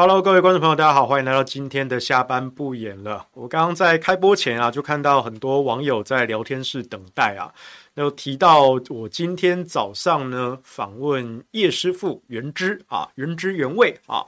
[0.00, 3.26] Hello，各位观众朋友，大家好，欢迎来到今天的下班不演了。
[3.34, 7.52] 我刚刚在开播前啊，就看到很多网友在聊天室等待啊，
[7.94, 14.24] 有提到我今天早上呢访问叶师傅原汁啊，原汁原味啊，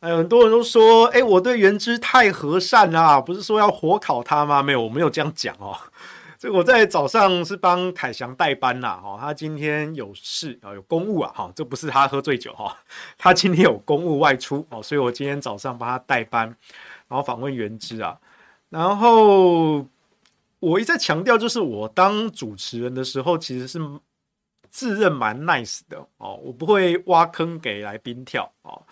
[0.00, 4.62] 呃，很多人都说，哎，我对原汁太和善啦，不是说要火烤他吗？
[4.62, 5.74] 没有，我没有这样讲哦。
[6.38, 12.76] 这我在早上是帮凯翔代班啦，哈，他今天有事啊，有公务啊，哈，这不是他喝醉酒哈，
[13.16, 16.46] 他今天有公务外出哦，所以我今天早上帮他代班，
[17.08, 18.18] 然后访问元之啊，
[18.68, 19.86] 然后
[20.60, 23.80] 我一再强调，就是我当主持人的时候，其实是
[24.68, 28.82] 自认蛮 nice 的哦，我不会挖坑给来宾跳哦，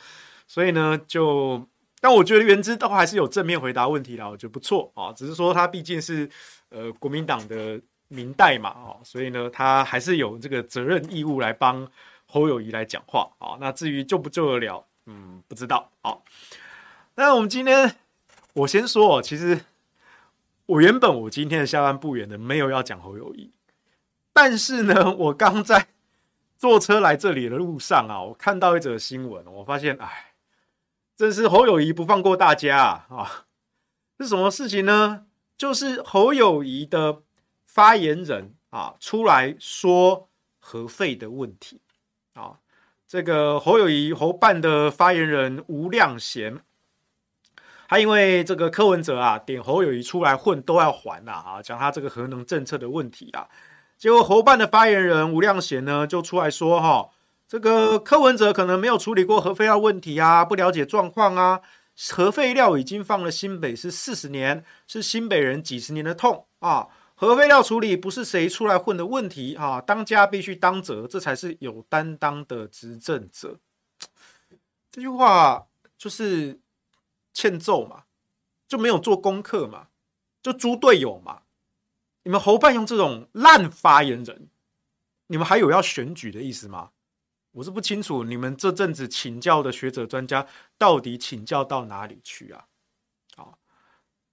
[0.46, 1.62] 所以呢，就
[2.00, 6.30] 但我觉得元之都还是有正面回答问题的，我觉得不错啊，只是说他毕竟是。
[6.74, 11.88] 呃，国民党的民代嘛，哦，所以呢，他还是有这个责任义务来帮
[12.26, 13.56] 侯友宜来讲话啊。
[13.60, 15.88] 那至于救不救得了，嗯，不知道。
[16.02, 16.24] 好，
[17.14, 17.94] 那我们今天
[18.54, 19.60] 我先说，其实
[20.66, 23.52] 我原本我今天的下班不远的没有要讲侯友宜，
[24.32, 25.86] 但是呢， 我刚在
[26.58, 30.32] 坐车来这里的路上啊，我看到一则新闻，我发现，哎，
[31.16, 33.06] 真是侯友宜不放过大家啊！
[33.10, 33.44] 啊，
[34.18, 35.26] 是什么事情呢？
[35.56, 37.22] 就是侯友宜的
[37.64, 40.28] 发言人啊，出来说
[40.58, 41.80] 核废的问题
[42.34, 42.58] 啊。
[43.06, 46.58] 这个侯友宜侯办的发言人吴亮贤，
[47.86, 53.46] 他因为这个柯文哲啊点侯友宜出来混都要还呐啊，讲他这个核能政策的问题啊。
[53.96, 57.10] 结果侯办的发言人吴亮贤呢就出来说哈，
[57.46, 61.60] 这个柯文哲可能没有处理过核废料问题啊，不了解状况啊。
[61.96, 66.88] 核废料已经放了新北市四十年，是新北人几十年的痛啊！
[67.14, 69.80] 核废料处理不是谁出来混的问题啊！
[69.80, 73.60] 当家必须当责，这才是有担当的执政者。
[74.90, 76.58] 这句话就是
[77.32, 78.04] 欠揍嘛，
[78.66, 79.86] 就没有做功课嘛，
[80.42, 81.42] 就猪队友嘛！
[82.24, 84.48] 你们侯办用这种烂发言人，
[85.28, 86.90] 你们还有要选举的意思吗？
[87.54, 90.44] 我是不清楚你们这阵子请教的学者专家
[90.76, 92.64] 到底请教到哪里去啊？
[93.36, 93.58] 好，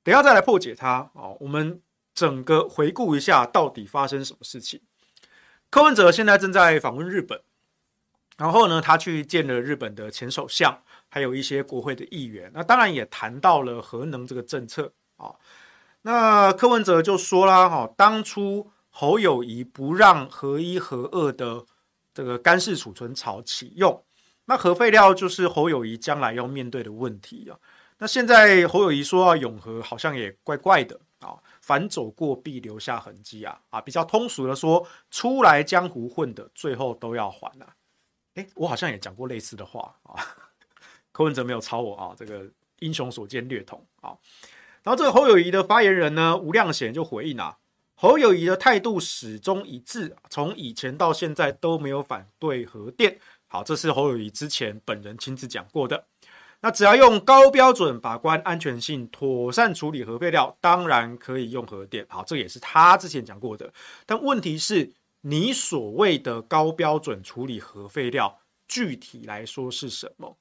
[0.03, 1.11] 等下再来破解它。
[1.13, 1.79] 好，我们
[2.15, 4.81] 整个回顾一下到底发生什么事情。
[5.69, 7.39] 柯文哲现在正在访问日本，
[8.37, 12.49] 然后呢，他去见了日本的前首相，还有一些国会的议员。
[12.55, 15.35] 那当然也谈到了核能这个政策啊。
[16.01, 21.67] 那柯文哲就说啦，哈，当初侯友宜不让核一核二的。
[22.13, 24.03] 这个干式储存槽启用，
[24.45, 27.57] 那核废料就是侯友宜将来要面对的问题啊。
[27.97, 31.38] 那现在侯友宜说要永和，好像也怪怪的啊。
[31.61, 37.66] 反走过必留下痕迹啊啊，比较通俗的说，出来江湖混的，最后都要还呐。
[38.33, 40.16] 诶，我好像也讲过类似的话啊。
[41.13, 44.17] 柯文哲没有抄我啊，这个英雄所见略同啊。
[44.81, 47.59] 然后这个侯友宜的发言人呢，吴亮贤就回应啊。
[48.01, 53.19] 侯友谊的态度始终一致，从以前到现在都没有反对核电。
[53.48, 56.03] 好，这是侯友谊之前本人亲自讲过的。
[56.62, 62.03] 那只要用高标准把关安全性，妥善处理核废料，当然可以用核电。
[62.09, 63.71] 好，这也是他之前讲过的。
[64.07, 70.39] 但问题是，你所谓的高标准处理核废料，具体来说是什么？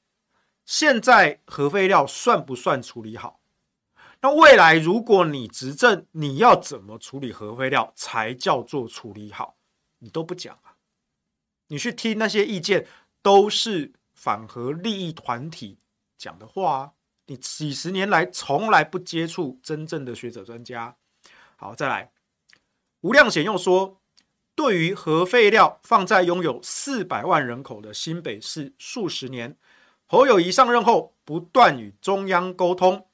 [0.64, 3.39] 现在核废料算不算处理好？
[4.22, 9.56] 那未来如果你执政，你要怎么处理核废料才叫做处理好？
[10.00, 10.76] 你都不讲啊！
[11.68, 12.86] 你去听那些意见，
[13.22, 15.78] 都是反核利益团体
[16.18, 16.92] 讲的话啊！
[17.26, 20.96] 你几十年来从来不接触真正的学者专家。
[21.56, 22.12] 好，再来，
[23.00, 24.00] 吴亮贤又说，
[24.54, 29.56] 对于核废料放在拥有四百万人口的新北市数十年，
[30.04, 33.06] 侯友宜上任后不断与中央沟通。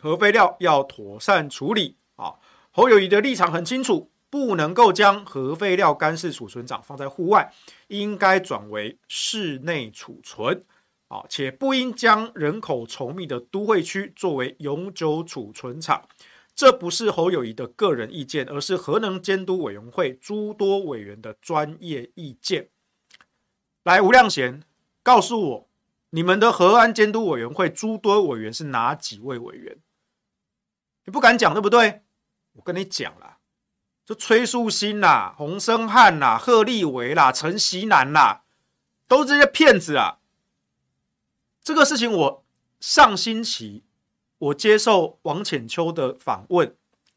[0.00, 2.34] 核废料要妥善处理啊！
[2.70, 7.52] 侯友宜的立场很清楚，不能够将核废料干式储存厂放在户外，
[7.88, 10.64] 应该转为室内储存
[11.08, 16.08] 啊，且不应将人口稠密的都会区作为永久储存厂。
[16.54, 22.68] 这不是侯友宜的个人意见，而是核能监督委员会诸多委员的专业意见。
[23.82, 24.62] 来，吴亮贤，
[25.02, 25.68] 告诉我，
[26.10, 29.78] 你们的核安监督委员会诸多委员是哪几位委员？
[31.10, 32.04] 你不敢讲对不对？
[32.52, 33.38] 我跟你讲啦，
[34.06, 38.44] 就崔树新啦、洪申翰啦、贺立维啦、陈锡南啦，
[39.08, 40.18] 都是这些骗子啊！
[41.64, 42.44] 这个事情我
[42.78, 43.82] 上星期
[44.38, 46.76] 我接受王浅秋的访问，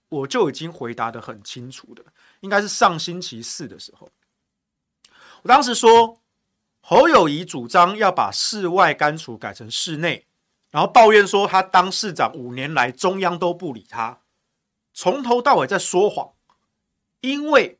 [0.09, 2.03] 我就已经回答得很清楚的，
[2.39, 4.09] 应该是上星期四的时候，
[5.43, 6.19] 我当时说
[6.81, 10.25] 侯友谊主张要把室外干储改成室内。
[10.73, 14.21] 然后抱怨说他当市长五年来中央都不理他，
[14.91, 16.31] 从头到尾在说谎。
[17.21, 17.77] 因为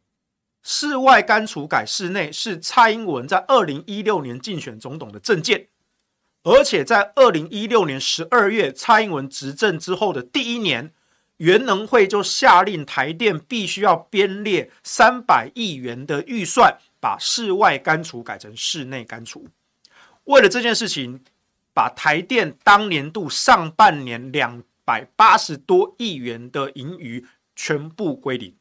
[0.61, 5.69] 室外干除改室内是蔡英文在二零一六年竞选总统的政见，
[6.43, 10.93] 而且在二零一六年十二月蔡英文执政之后的第一年，
[11.37, 19.47] 原能会就下令台电必须要编列三百亿元的预算，把室外干除改成室内干除。
[20.25, 21.23] 为了这件事情。
[21.73, 27.25] 把台电当年度上半年两百八十多亿元的盈余
[27.55, 28.55] 全部归零，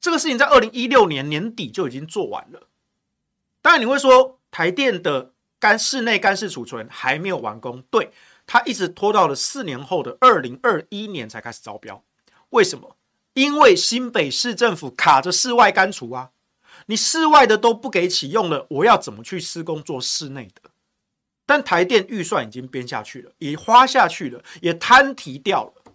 [0.00, 2.68] 这个事情在二零一六年年底就已经做完了。
[3.60, 8.10] 当然你会说台电的干室内干式储存还没有完工，对，
[8.46, 12.02] 它一直拖到了四年后的二零二一年才开始招标。
[12.50, 12.96] 为什么？
[13.34, 16.32] 因为新北市政府卡着室外干除啊，
[16.86, 20.71] 你室外的都不给启用了，我要怎么去施工做室内的？
[21.52, 25.92] 但台电预算已经编下去了，也花下去了，也摊提掉了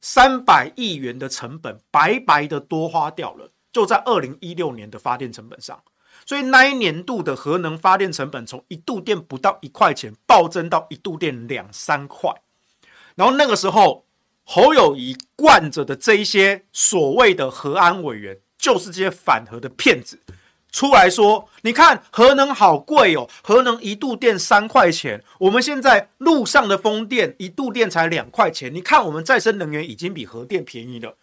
[0.00, 5.80] 三百亿元的成本，白白的多花掉了，就在二零一六年的发电成本上。
[6.26, 12.34] 所以那一年度的核能发电成本从一度电不到一块钱暴增到一度电两三块。
[13.14, 14.04] 然后那个时候，
[14.42, 20.18] 侯友宜惯着的这一些所谓的核安委员，就是这些反核的骗子。
[20.70, 28.72] 出来说，你看核能好贵哦，核能一度电三块钱，我们现在路上的风电一度电才两块钱。
[28.74, 31.16] 你看我们再生能源已经比核电便宜了，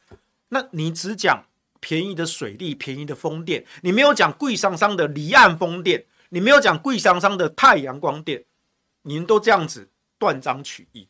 [0.50, 1.46] 那你只讲
[1.80, 8.44] 便宜的水利、便宜的风电，你没有讲贵桑桑的离岸风电，你没有讲贵桑桑的太阳光电，
[9.04, 9.88] 你们都这样子
[10.18, 11.08] 断章取义，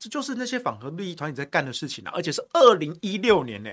[0.00, 2.12] 这就是那些反核利益团体在干的事情啊！
[2.14, 3.70] 而且是二零一六年呢，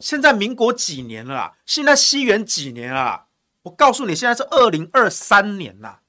[0.00, 1.52] 现在民国几年了啊？
[1.66, 3.26] 现在西元几年啊？
[3.62, 6.02] 我告诉你，现在是二零二三年啦，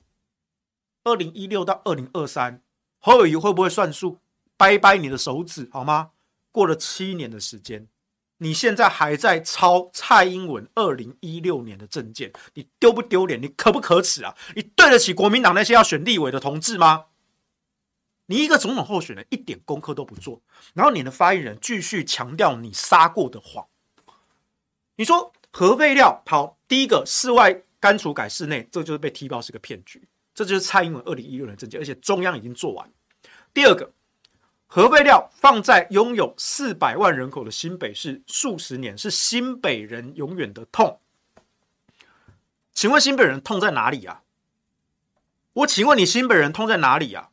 [1.03, 2.63] 二零一六到二零二三，
[2.97, 4.19] 侯友宜会不会算数？
[4.57, 6.11] 掰掰你的手指好吗？
[6.51, 7.88] 过了七年的时间，
[8.38, 13.39] 你现在还在抄蔡英文二零一六年的证件，你丢不丢脸？
[13.39, 14.35] 你可不可耻啊？
[14.56, 17.06] 你对得起国民党那些要选立委的同志吗？
[18.25, 20.41] 你一个总统候选人一点功课都不做，
[20.73, 23.68] 然后你的发言人继续强调你撒过的谎，
[24.95, 25.31] 你说。
[25.56, 30.02] 核废料好，第一个室外干除改室内，这就是被踢爆是个骗局，
[30.33, 32.92] 这就是蔡英文二零一六年政见，而且中央已经做完。
[33.54, 33.92] 第二个，
[34.66, 41.00] 核废料放在拥有四百万人口的新北市数十年，是新北人永远的痛。
[42.74, 44.24] 请问新北人痛在哪里啊？
[45.54, 47.30] 我请问你新北人痛在哪里啊？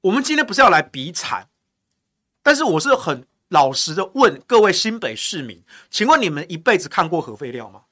[0.00, 1.48] 我们今天不是要来比惨，
[2.42, 3.27] 但是我是很。
[3.48, 7.82] 老实的问各位新北市民，请问你们一辈子看过核废料吗？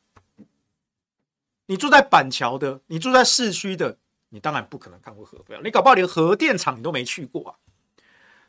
[1.67, 3.99] 你住在板桥的，你住在市区的，
[4.29, 5.61] 你当然不可能看过核废料。
[5.63, 7.55] 你搞不好连核电厂你都没去过啊。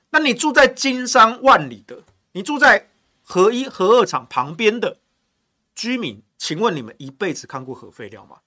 [0.09, 2.89] 那你住在金山万里的，你住在
[3.23, 4.97] 核一、核二厂旁边的
[5.73, 8.37] 居民，请问你们一辈子看过核废料吗？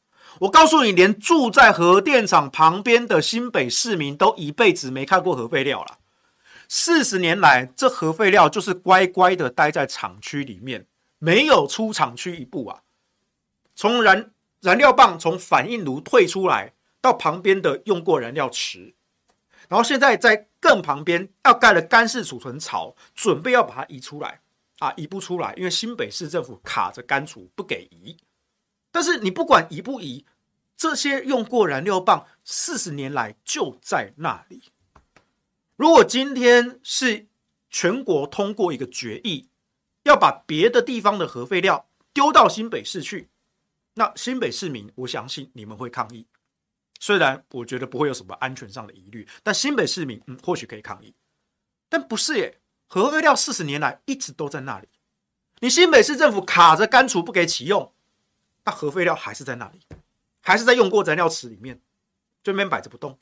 [0.41, 5.99] 我告诉你，连住在核电厂旁边的新北市民都一辈子没看过核废料了。
[6.73, 10.87] 四十年来，这核废料就是乖乖的待在厂区里面，
[11.19, 12.85] 没有出厂区一步啊。
[13.75, 18.95] 从燃燃料棒从反应炉退出来，到旁边的用过燃料池，
[19.69, 24.41] 然后现在在更旁边要盖了干式储存槽，准备要把它移出来
[24.79, 28.17] 啊，移不出来，因为新北市政府卡着干除不给移。
[28.93, 30.25] 但是你不管移不移，
[30.77, 34.71] 这些用过燃料棒四十年来就在那里。
[35.81, 37.27] 如果今天是
[37.71, 39.49] 全国通过一个决议，
[40.03, 43.31] 要把别的地方的核废料丢到新北市去，
[43.95, 46.27] 那新北市民，我相信你们会抗议。
[46.99, 51.15] 虽然我觉得不会有什么安全上的疑虑，但新北市民，嗯，或许可以抗议。
[51.89, 54.89] 但不是耶，核废料四十年来一直都在那里，
[55.61, 57.91] 你新北市政府卡着干除不给启用，
[58.65, 59.81] 那核废料还是在那里，
[60.43, 61.81] 还是在用过燃料池里面，
[62.43, 63.19] 这边摆着不动。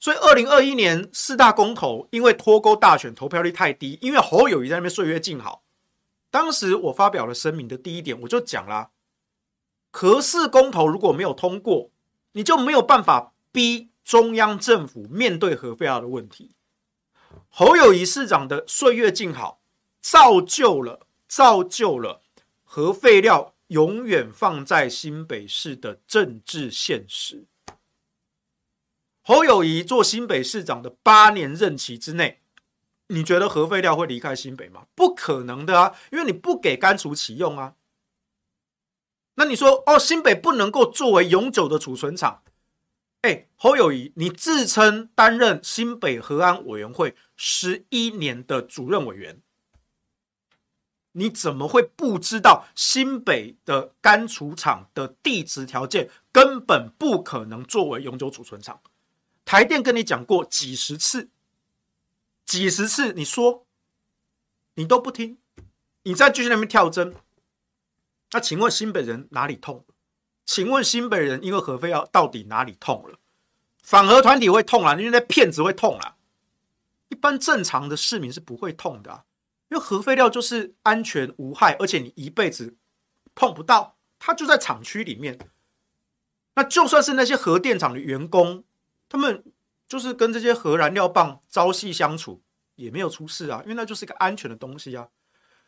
[0.00, 5.62] 所以，二零二一年四大公投，因为脱钩大选投票率太低，因为侯友谊在那边岁月静好。
[6.30, 8.90] 当时我发表了声明的第一点，我就讲啦，
[9.90, 11.90] 核四公投如果没有通过，
[12.32, 16.52] 你就没有办法逼中央政府面对核废料的问题。
[17.50, 19.60] 侯友谊市长的岁月静好，
[20.00, 22.22] 造就了造就了
[22.64, 27.44] 核废料永远放在新北市的政治现实。
[29.30, 32.40] 侯友宜做新北市长的八年任期之内，
[33.06, 34.86] 你觉得核废料会离开新北吗？
[34.96, 37.76] 不可能的啊，因为你不给干除启用啊。
[39.36, 42.42] 那你说哦，新北不能够作为永久的储存厂，
[43.22, 49.40] 哎，侯友谊，你自称担任新北核安委员会十一年的主任委员，
[51.12, 58.80] 你怎么会不知道新北的干储厂的地质条件根本不可能作为永久储存厂？
[59.50, 61.28] 台电跟你讲过几十次，
[62.46, 63.66] 几十次，你说
[64.74, 65.38] 你都不听，
[66.04, 67.16] 你再继续那边跳针。
[68.30, 69.84] 那请问新北人哪里痛？
[70.46, 73.18] 请问新北人因为核废料到底哪里痛了？
[73.82, 76.14] 反核团体会痛啊，因为那骗子会痛啊。
[77.08, 79.24] 一般正常的市民是不会痛的，
[79.68, 82.76] 因为核废料就是安全无害，而且你一辈子
[83.34, 85.36] 碰不到，它就在厂区里面。
[86.54, 88.62] 那就算是那些核电厂的员工，
[89.10, 89.44] 他们
[89.86, 92.40] 就是跟这些核燃料棒朝夕相处，
[92.76, 95.08] 也没有出事啊，因为那就是一个安全的东西啊。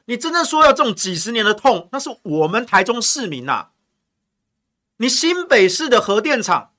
[0.06, 3.70] 你真正说要这种几十年的痛，那是我们台中市民呐。
[4.98, 6.72] 你新北市的核电厂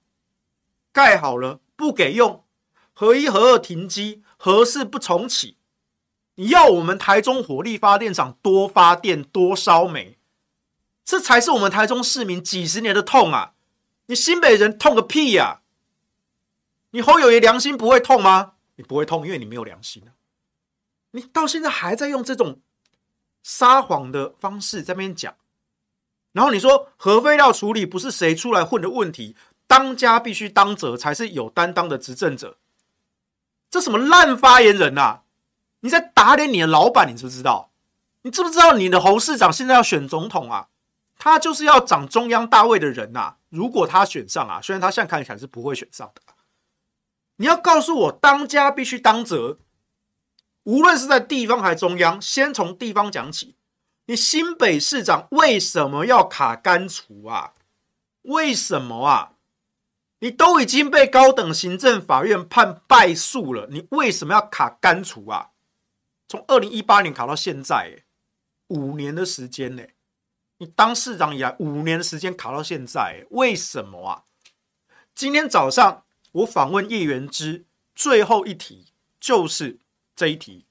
[0.93, 2.45] 盖好了不给用，
[2.93, 5.57] 核一核二停机，核四不重启，
[6.35, 10.17] 你要我们台中火力发电厂多发电多烧煤，
[11.03, 13.55] 这才是我们台中市民几十年的痛啊！
[14.05, 15.62] 你新北人痛个屁呀！
[16.93, 18.53] 你侯友宜良心不会痛吗？
[18.75, 20.03] 你不会痛，因为你没有良心！
[21.11, 22.61] 你到现在还在用这种。
[23.45, 25.35] 撒谎的方式在那边讲，
[26.31, 29.35] 然后你说核废料处理不是谁出来混的问题，
[29.67, 32.57] 当家必须当责，才是有担当的执政者。
[33.69, 35.23] 这什么烂发言人啊！
[35.81, 37.71] 你在打脸你的老板，你知不知道？
[38.21, 40.69] 你知不知道你的侯市长现在要选总统啊？
[41.17, 43.37] 他就是要掌中央大位的人呐、啊！
[43.49, 46.32] 如果他选上啊，虽然他现在看起来是不会选上的，
[47.37, 49.59] 你要告诉我，当家必须当责。
[50.63, 53.55] 无论是在地方还是中央，先从地方讲起。
[54.05, 57.53] 你新北市长为什么要卡干除啊？
[58.23, 59.33] 为什么啊？
[60.19, 65.49] 你都已经被高等行政法院判败诉了，你为什么要卡干除啊？
[66.27, 68.03] 从二零一八年卡到现在，
[68.67, 69.83] 五年的时间呢，
[70.59, 74.23] 你当市长以来五年的时间卡到现在，为什么啊？
[75.13, 76.02] 今天早上
[76.33, 78.87] 我访问叶元之，最后一题
[79.19, 79.79] 就是。
[80.15, 80.67] 这一题，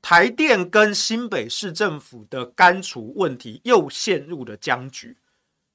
[0.00, 5.18] 台电跟新北市政府的干储问题又陷入了僵局。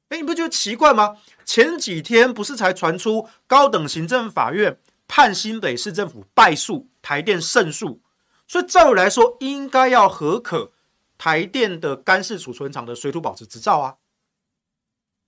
[0.09, 1.17] 哎，你不觉得奇怪吗？
[1.45, 8.01] 前几天不是才传出高等行政法院判新北市政府败诉，台电胜诉，
[8.47, 10.71] 所以照理来说应该要核可
[11.19, 13.97] 台电的干式储存厂的水土保持执照啊。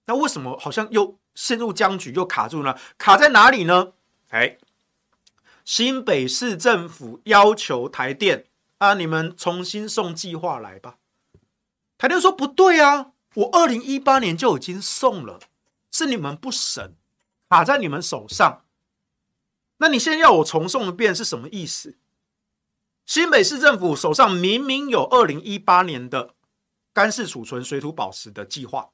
[0.08, 2.78] 那为什么好像又陷入僵局，又卡住呢？
[2.98, 3.94] 卡在哪里呢？
[4.28, 4.58] 哎。
[5.64, 8.48] 新北市政府要求台电
[8.80, 10.98] 啊，你们重新送计划来吧。
[11.98, 15.40] 台电说不对啊，我二零一八年就已经送了，
[15.90, 16.96] 是你们不审，
[17.50, 18.66] 卡在你们手上。
[19.78, 21.96] 那你现在要我重送一遍是什么意思？
[23.06, 26.36] 新北市政府手上明明有二零一八年的
[26.92, 28.90] 干式储存水土保持的计划，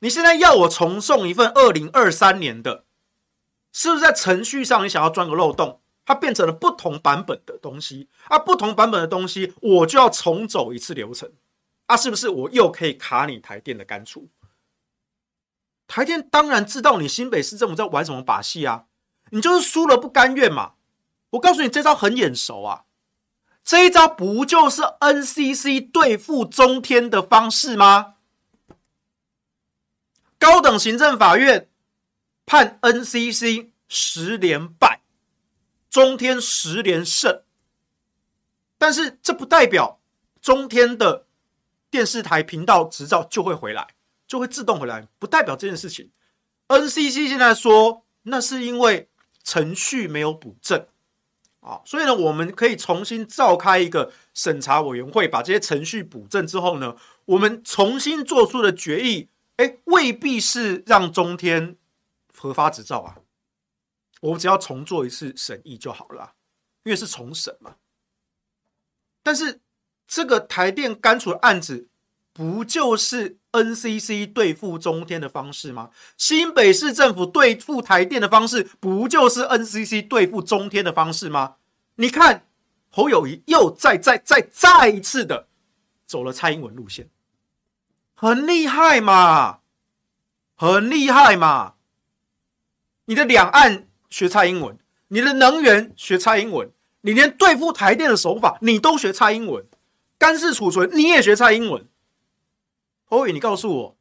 [0.00, 2.84] 你现在要我重送一份二零二三年的？
[3.72, 5.80] 是不是在程序上你想要钻个漏洞？
[6.04, 11.30] 它变成了不同版本的东西啊，不同版本的东西，我就要重走一次流程
[11.84, 12.30] 啊，是不是？
[12.30, 14.28] 我又可以卡你台电的干储？
[15.86, 18.84] 台电当然知道你新北市政府在玩什么把戏啊，
[19.30, 20.72] 你就是输了不甘愿嘛。
[21.30, 22.84] 我告诉你，这招很眼熟啊，
[23.62, 28.14] 这一招不就是 NCC 对付中天的方式吗？
[30.38, 31.68] 高等行政法院。
[32.50, 35.02] 判 NCC 十连败，
[35.90, 37.42] 中天十连胜，
[38.78, 40.00] 但是这不代表
[40.40, 41.26] 中天的
[41.90, 43.88] 电视台频道执照就会回来，
[44.26, 46.10] 就会自动回来，不代表这件事情。
[46.68, 49.10] NCC 现在说，那是因为
[49.44, 50.86] 程序没有补正
[51.60, 61.76] 啊，所以呢，我们可以重新召开一个审查委员会，把这些程序补正之后呢，我们重新做出的决议，哎，未必是让中天。
[62.40, 63.18] 核发执照啊，
[64.20, 66.34] 我们只要重做一次审议就好了，
[66.84, 67.74] 因为是重审嘛。
[69.24, 69.60] 但是
[70.06, 71.88] 这个台电干出的案子，
[72.32, 75.90] 不就是 NCC 对付中天的方式吗？
[76.16, 81.56] 新北市政府对付台电的方式，不就是 NCC 对付中天的方式吗？
[81.96, 82.46] 你看
[82.88, 85.48] 侯友谊又再再再再一次的
[86.06, 87.10] 走了蔡英文路线，
[88.20, 89.60] 很厉害嘛，
[90.56, 91.74] 很厉害嘛。
[93.04, 96.68] 你的两岸学蔡英文，你的能源学蔡英文，
[97.02, 99.64] 你连对付台电的手法你都学蔡英文，
[100.18, 101.86] 干式储存你也学蔡英文。
[103.04, 103.96] 侯宇，你告诉我，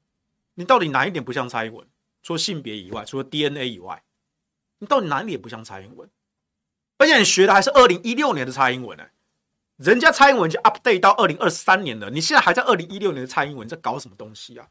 [0.55, 1.85] 你到底哪一点不像蔡英文？
[2.23, 4.01] 除了性别以外，除了 DNA 以外，
[4.79, 6.09] 你到底哪里也不像蔡英文？
[6.97, 9.05] 而且你学的还是二零一六年的蔡英文呢、
[9.77, 14.67] 人家蔡英文就 update 到二零二三年了，你现在还在二零一六年的蔡英文，在搞什么东西啊？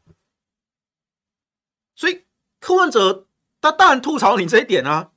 [1.95, 2.25] 所以
[2.59, 3.25] 柯文哲
[3.59, 5.11] 他当然吐槽你这一点啊。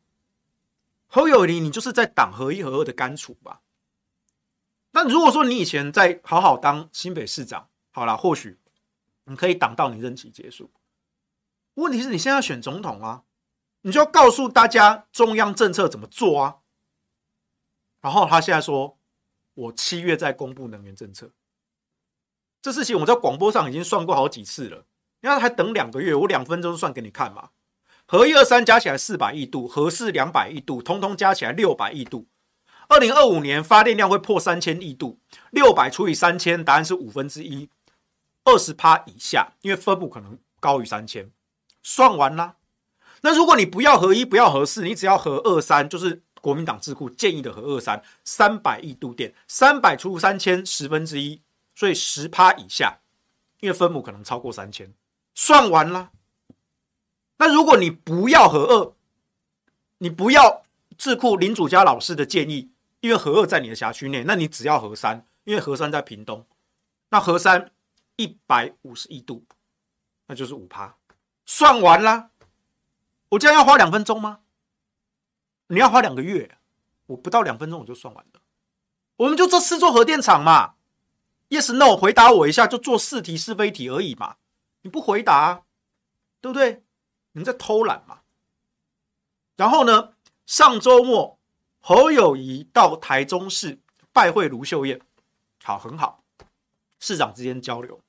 [1.09, 3.63] 侯友宜，你就是在挡合一合二的干楚吧？
[4.93, 8.61] 那如果说你以前在好好当新北市长，好了，或许
[9.25, 10.71] 你可以挡到你任期结束。
[11.75, 13.25] 问题是你现在要选总统啊，
[13.81, 16.59] 你就要告诉大家中央政策怎么做啊。
[18.01, 19.00] 然后他现在说，
[19.61, 21.31] 我七月再公布能源政策，
[22.63, 24.87] 这事情我在广播上已经算过好几次了。
[25.21, 27.51] 你要还等两个月，我两分钟算给你看嘛。
[28.07, 32.27] 合一二三加起来四百亿度，合四两百亿度，通通加起来六百亿度。
[32.89, 37.69] 二零二五年发电量会破三千亿度，六百除以三千，答案是五分之一，
[38.45, 41.31] 二十趴以下，因为分布可能高于三千。
[41.83, 42.57] 算完啦。
[43.21, 51.41] 那如果你不要合一，不要合四，你只要合二三，就是国民党智库建议的核二三，三百亿度电，三百除以三千，十分之一，
[51.75, 52.99] 所以十趴以下，
[53.61, 54.93] 因为分母可能超过三千。
[55.35, 56.11] 算完啦。
[57.39, 58.93] 那如果你不要核二，
[59.99, 60.65] 你不要
[60.99, 66.47] 智库林祖嘉老师的建议，因为核二在你的辖区内，那你只要核三，因为核三在屏东，
[67.09, 67.71] 那核三
[68.17, 69.45] 一百五十亿度，
[70.27, 70.97] 那就是五趴，
[71.47, 72.31] 算完啦。
[73.31, 74.41] 我这样要花两分钟吗？
[75.71, 76.59] 你要花两个月，
[77.07, 78.41] 我不到两分钟我就算完了。
[79.17, 80.75] 我们就这四座核电厂嘛
[81.49, 84.37] ，Yes No，回答我一下，就做四题是非题而已嘛。
[84.83, 85.63] 你不回答，
[86.41, 86.83] 对不对？
[87.33, 88.21] 你们在偷懒嘛？
[89.57, 90.15] 然后呢？
[90.47, 91.39] 上周末
[91.79, 93.79] 侯友谊到台中市
[94.13, 95.01] 拜会卢秀燕，
[95.63, 96.25] 好，很好，
[96.99, 98.01] 市长之间交流，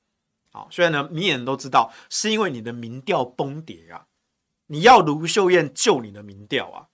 [0.52, 0.67] 好。
[0.71, 4.08] 虽然呢，明眼人都知道是因为你的民调崩跌啊，
[4.65, 6.88] 你要卢秀燕救你的民调啊，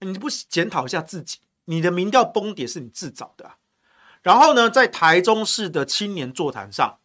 [0.00, 1.38] 你不检讨一下自己？
[1.66, 3.56] 你的民调崩跌是你自找的啊。
[4.22, 6.98] 然后呢，在台中市的青年座谈上。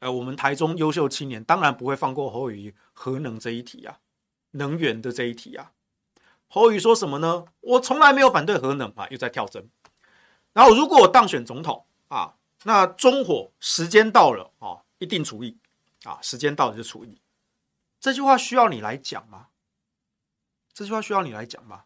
[0.00, 4.00] 呃，我们台中优秀青年当然不会放过侯友宜核能这一题啊，
[4.50, 5.72] 能源的这一题啊。
[6.46, 7.46] 侯友宜说什么呢？
[7.60, 9.70] 我从来没有反对核能啊，又在跳针。
[10.52, 15.58] 然后如果我当选总统啊，那中火时间到了啊，一定处理
[16.02, 17.22] 啊，时间到了就处理。
[17.98, 19.46] 这句话需要你来讲吗？
[20.74, 21.84] 这句话需要你来讲吗？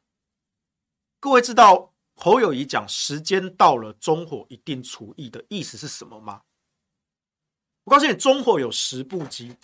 [1.20, 6.42] 各位知道侯友宜讲时间到了，中火一定处理的意思是什么吗？
[7.85, 9.57] 我告诉你，中火有十部机，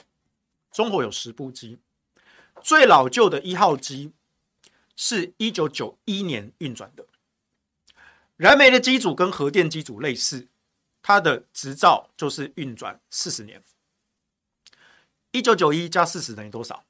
[0.71, 1.79] 中火有十部机，
[2.63, 4.13] 最老旧的一号机
[4.95, 7.07] 是一九九一年运转的。
[8.37, 10.49] 燃煤的机组跟核电机组类似，
[11.01, 13.65] 它的执照就是运转四十年。
[15.31, 16.85] 一九九一加四十等于多少？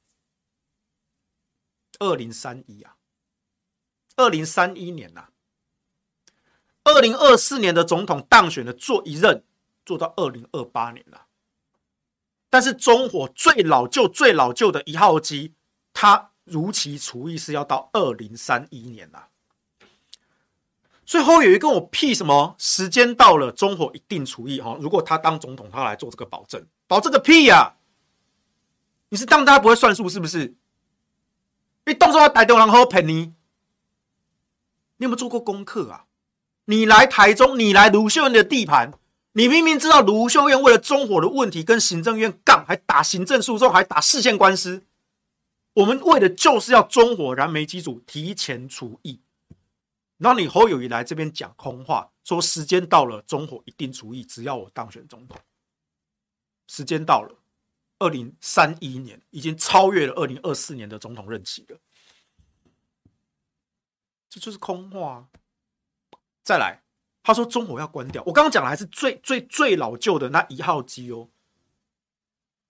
[1.99, 2.95] 二零三一啊，
[4.15, 5.29] 二零三一年呐、啊，
[6.83, 9.43] 二零二四年的总统当选的做一任，
[9.85, 11.25] 做到二零二八年了。
[12.49, 15.53] 但是中火最老旧、最老旧的一号机，
[15.93, 19.25] 它如期除役是要到二零三一年呐。
[21.05, 22.55] 最后有一个我屁什么？
[22.57, 24.75] 时间到了，中火一定除役哈。
[24.79, 27.75] 如果他当总统，他来做这个保证，保证个屁呀、
[29.09, 30.55] 你是当他不会算数是不是？
[31.85, 33.33] 你动作要带动然后赔你，
[34.97, 36.05] 你有没有做过功课啊？
[36.65, 38.91] 你来台中，你来卢秀燕的地盘。
[39.33, 44.83] 你明明知道卢秀燕为了中火的问题跟行政院杠，还打行政诉讼，还打释宪官司。
[45.73, 49.19] 我们为的就是要中火燃煤机组提前除役。
[50.17, 55.37] 然后你侯友宜来这边讲空话，说时间到了，中火一定除役，只要我当选总统。
[56.67, 57.35] 时间到了，
[57.99, 61.77] 二零三一年已经超越了二零二四年的总统任期了。
[64.29, 65.29] 这就是空话。
[66.43, 66.81] 再来。
[67.27, 71.27] 他说：“中火要关掉。”我刚刚讲的还是最最最老旧的那一号机哦。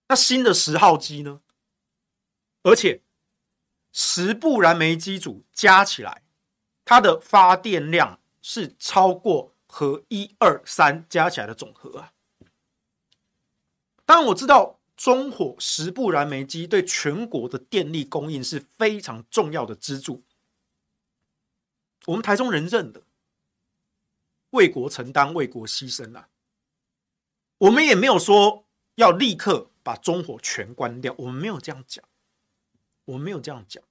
[0.07, 1.41] 那新的十号机呢？
[2.63, 3.03] 而且
[3.91, 6.23] 十部燃煤机组加起来，
[6.85, 12.13] 它的发电量是超过核一二三加起来的总和啊。
[14.05, 20.23] 当然我知道中火十部燃煤机对全国的电力供应是非常重要的支柱。
[22.05, 23.03] 我们台中人认的。
[24.51, 26.29] 为国承担、为国牺牲啊！
[27.57, 32.05] 我们也没有说要立刻把中火全关掉，我们没有这样讲，
[33.03, 33.83] 我们没有这样讲。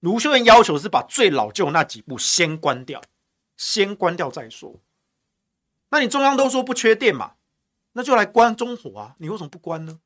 [0.00, 3.00] 卢秀燕要求是把最老旧那几部先关掉，
[3.56, 4.80] 先关掉再说。
[5.90, 7.36] 那你中央都说不缺电嘛，
[7.92, 9.14] 那就来关中火啊！
[9.20, 10.00] 你为什么不关呢？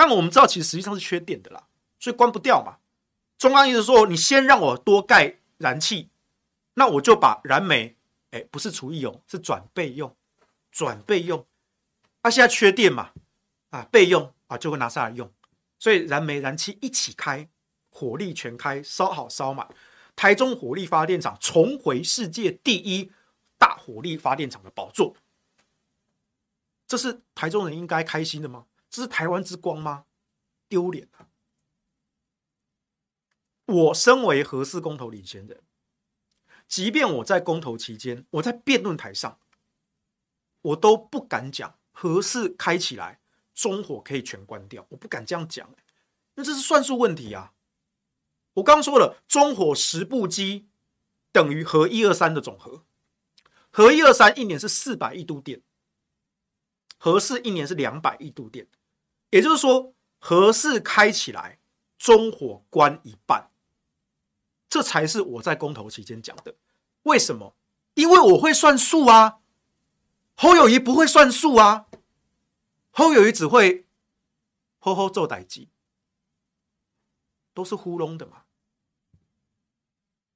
[0.00, 1.62] 当然我们知道，其实实际上是缺电的啦，
[1.98, 2.78] 所以关不掉嘛。
[3.36, 6.08] 中央一直说，你先让我多盖燃气，
[6.72, 7.98] 那我就把燃煤，
[8.30, 10.16] 哎，不是除役用，是转备用，
[10.72, 11.44] 转备用。
[12.22, 13.10] 啊，现在缺电嘛，
[13.68, 15.30] 啊，备用啊，就会拿下来用。
[15.78, 17.46] 所以燃煤、燃气一起开，
[17.90, 19.68] 火力全开，烧好烧满。
[20.16, 23.12] 台中火力发电厂重回世界第一
[23.58, 25.14] 大火力发电厂的宝座，
[26.86, 28.64] 这是台中人应该开心的吗？
[28.90, 30.04] 这是台湾之光吗？
[30.68, 31.28] 丢脸啊！
[33.66, 35.62] 我身为核四公投领先人，
[36.66, 39.38] 即便我在公投期间，我在辩论台上，
[40.62, 43.20] 我都不敢讲核四开起来，
[43.54, 45.72] 中火可以全关掉，我不敢这样讲，
[46.34, 47.52] 那这是算术问题啊！
[48.54, 50.68] 我刚说了，中火十部机
[51.30, 52.84] 等于核一二三的总和，
[53.70, 55.62] 核一二三一年是四百亿度电，
[56.98, 58.66] 核四一年是两百亿度电，
[59.30, 61.58] 也就是说，核四开起来，
[61.98, 63.50] 中火关一半，
[64.68, 66.54] 这才是我在公投期间讲的。
[67.02, 67.56] 为什么？
[67.94, 69.38] 因为我会算数啊，
[70.36, 71.86] 侯友宜不会算数啊，
[72.90, 73.86] 侯友宜只会
[74.78, 75.68] 吼吼做代志。
[77.52, 78.44] 都是糊弄的嘛！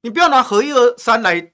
[0.01, 1.53] 你不要拿核一二三来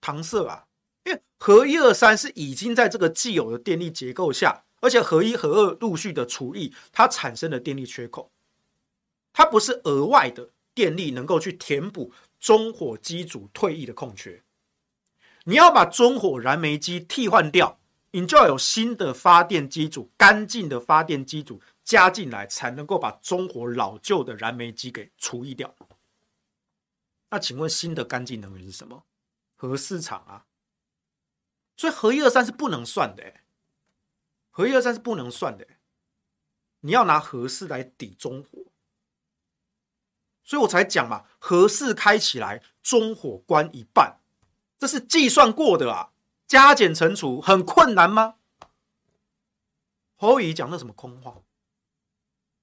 [0.00, 0.66] 搪塞啊，
[1.04, 8.30] 因为核一二三是已经在这个既有的电力结构下，而且核一核二陆续的除役，它产生的电力缺口，
[9.32, 14.42] 它不是额外的电力能够去填补中火机组退役的空缺。
[15.44, 17.78] 你要把中火燃煤机替换掉，
[18.10, 21.60] 你就要有新的发电机组，干净的发电机组。
[21.84, 25.74] 加进来才能够把中火老旧的燃煤机给除役掉。
[27.28, 29.04] 那请问新的干净能源是什么？
[29.54, 30.46] 核市场啊。
[31.76, 33.43] 所以核一二三是不能算的，欸，
[34.56, 35.66] 核一二三是不能算的，
[36.82, 38.66] 你要拿和四来抵中火，
[40.44, 44.20] 所以我才讲嘛，和四开起来，中火关一半，
[44.78, 46.12] 这是计算过的啊，
[46.46, 48.36] 加减乘除很困难吗？
[50.14, 51.42] 侯友宜讲那什么空话？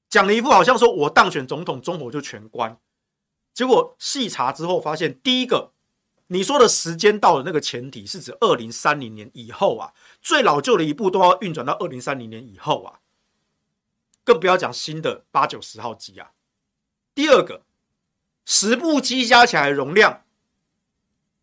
[0.07, 2.79] 讲了一副好像说我当选总统，中火就全关。
[3.53, 5.73] 结果细查之后发现，第一个
[6.31, 13.01] 你说的时间到的那个前提是指二零三零年以后啊，最老旧的一部都要运转到二零三零年以后啊，
[14.23, 16.31] 更不要讲新的八九十号机啊。
[17.13, 17.65] 第二个，
[18.45, 20.23] 十部机加起来容量，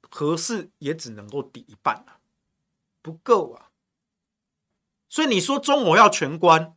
[0.08, 2.20] 合适也只能够抵一半啊，
[3.02, 3.68] 不够啊。
[5.10, 6.74] 所以你说中火要全关？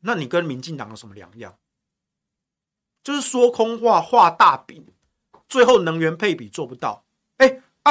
[0.00, 1.58] 那你跟民进党有什么两样？
[3.02, 4.86] 就是说空话、画大饼，
[5.46, 7.04] 最后能源配比做不到。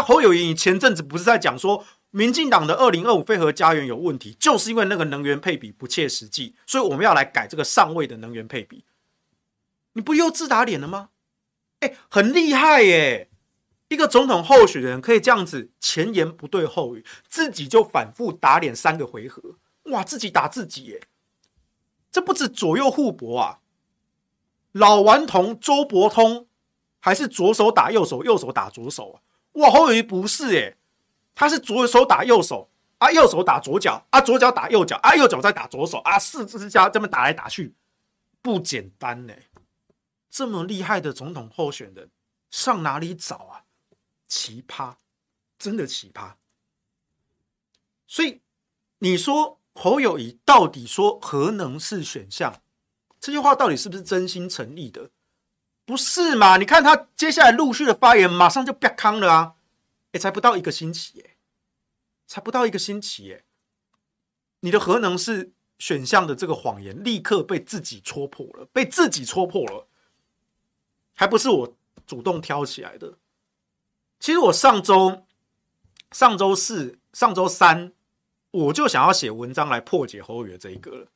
[0.01, 8.85] 侯友宜，前阵子不是在讲说民进党的二零二五非核家园有问题，就是因为那个能源配比不切实际，所以我们要来改这个上位的能源配比。
[9.93, 11.09] 你不又自打脸了吗？
[11.79, 13.29] 哎，很厉害耶！
[13.89, 21.01] 一个总统候选人可以这样子前言不对后语，自己就反复打脸三个回合，哇，自己打自己耶！
[22.11, 23.59] 这不止左右互搏啊！
[24.71, 26.47] 老顽童周伯通
[26.99, 29.21] 还是左手打右手，右手打左手啊！
[29.57, 30.77] 哇，侯友宜不是诶，
[31.35, 37.75] 他是左手打右手啊，右手打左脚啊，左脚打右脚啊，右脚再打左手啊，四支家这么打来打去，
[38.41, 39.33] 不简单呢！
[40.29, 42.09] 这么厉害的总统候选人
[42.49, 43.63] 上哪里找啊？
[44.27, 44.95] 奇葩，
[45.59, 46.33] 真的奇葩！
[48.07, 48.41] 所以
[48.99, 49.59] 你说。
[49.79, 52.63] 侯友宜到底说核能是选项，
[53.19, 55.11] 这句话到底是不是真心诚意的？
[55.87, 56.57] 不是嘛？
[56.57, 59.55] 你看他接下来陆续的发言，马上就变康了啊！
[60.11, 61.37] 也才不到一个星期，耶，
[62.27, 63.45] 才不到一个星期，耶，
[64.59, 69.87] 你的核能是选项的这个谎言，立刻被自己戳破了，被自己戳破了，
[71.15, 71.73] 还不是我
[72.05, 73.17] 主动挑起来的。
[74.19, 75.25] 其实我上周、
[76.11, 77.93] 上周四、上周三。
[78.51, 81.07] 我就想要写文章来破解侯友宜这一个了，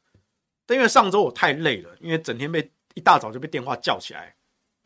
[0.65, 4.35] 但因为上周我太累了，因为整天被一大早就被电话叫起来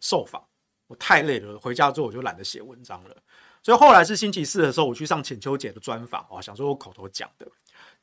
[0.06, 0.40] 受访，
[0.86, 3.16] 我太累了，回家之后我就懒得写文章了。
[3.64, 7.48] 所以后来是星期四的时候，我去上浅秋姐的专访啊，想说我口头讲的，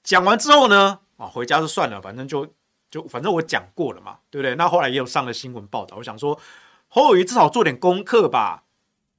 [0.02, 2.52] 讲完之后呢，啊，回家就算了，反正就
[2.90, 4.56] 就反正我讲过了嘛，对不对？
[4.56, 6.40] 那后来也有上了新闻报道，我想说
[6.88, 8.64] 侯友宜至少做点功课吧，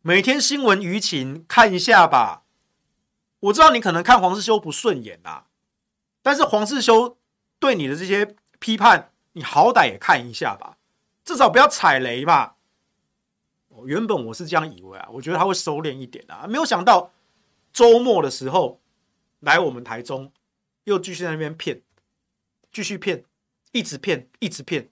[0.01, 2.43] 每天新闻舆情看一下吧。
[3.39, 5.45] 我知道你可能看黄世修不顺眼啊，
[6.21, 7.17] 但是黄世修
[7.59, 10.75] 对你的这些批判，你好歹也看一下吧，
[11.23, 12.57] 至少不要踩雷吧。
[13.85, 17.11] 原本我是这样以为啊，我觉得他会收敛一点啊，没有想到
[17.71, 18.79] 周末的时候
[19.39, 20.31] 来我们台中，
[20.83, 21.81] 又继续在那边骗，
[22.71, 23.25] 继续骗，
[23.71, 24.89] 一直骗，一直骗。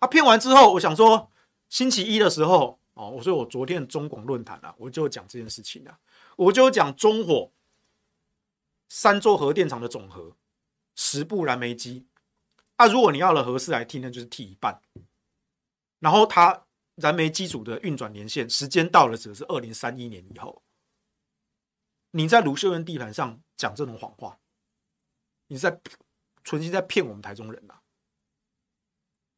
[0.00, 1.30] 他骗完之后，我想说，
[1.68, 5.98] 星期一的时候哦，我说我昨天中广论坛啊，我就讲这件事情啊，
[6.36, 7.50] 我就讲中火
[8.88, 10.36] 三座核电厂的总和
[10.94, 12.06] 十部燃煤机
[12.76, 14.78] 啊，如果你要了核四来听那，就是替一半，
[16.00, 16.63] 然后他
[16.96, 20.62] 燃煤机组的运转年限时间到了，指的是二零三一年以后。
[22.12, 24.38] 你在卢秀燕地盘上讲这种谎话，
[25.48, 25.80] 你在
[26.44, 27.80] 存心在骗我们台中人呐、啊！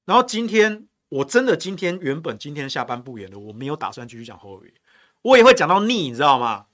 [0.04, 4.70] 然后今天我真的今天原本今天下班不演了，我没有打算继续讲侯友，
[5.22, 6.66] 我也会讲到腻，你知道吗？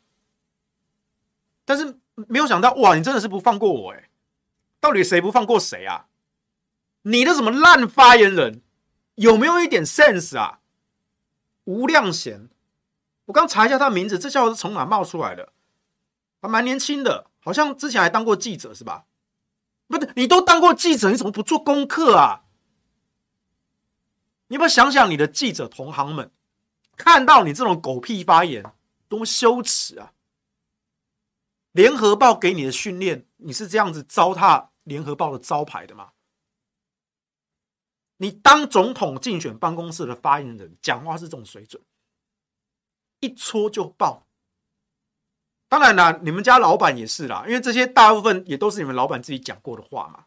[1.64, 4.10] 但是没有想到哇，你真的是不放过我哎！
[4.80, 6.08] 到底谁不放过谁啊？
[7.02, 8.60] 你的什么烂发言人，
[9.14, 10.61] 有没有一点 sense 啊？
[11.64, 12.48] 吴亮贤，
[13.26, 15.52] 我刚查一下他的名字，这家伙是从哪冒出来的？
[16.40, 19.06] 还蛮年轻的，好像之前还当过记者是吧？
[19.86, 22.44] 不是，你都当过记者，你怎么不做功课啊？
[24.48, 26.30] 你有没有想想你的记者同行们，
[26.96, 28.64] 看到你这种狗屁发言，
[29.08, 30.12] 多么羞耻啊！
[31.70, 36.10] 联合报给你的训练，你是这样子糟蹋联合报的招牌的吗？
[38.18, 41.82] 你当总统竞选办公室的发言人，讲话是这种水准，
[43.20, 44.26] 一戳就爆。
[45.68, 50.24] 当然啦，你们家老板也是啦，因为这些大部分也都是你们老板自己讲过的话嘛，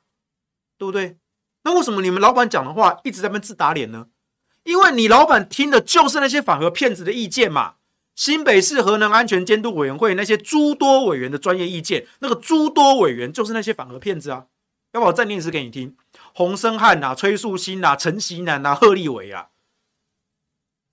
[0.77, 1.17] 对不对？
[1.63, 4.07] 那为什么你们老板讲的话一直在那自打脸呢？
[4.63, 7.75] 因为你老板听的就是那些反核骗子的意见嘛。
[8.15, 14.47] 新北市核能安全监督委员会那些诸多委员的专业意见，那个诸多委员就是那些反核骗子啊。
[14.93, 15.95] 要不要我再念一次给你听：
[16.35, 19.51] 洪申翰呐、崔树新呐、陈锡南呐、贺立伟啊，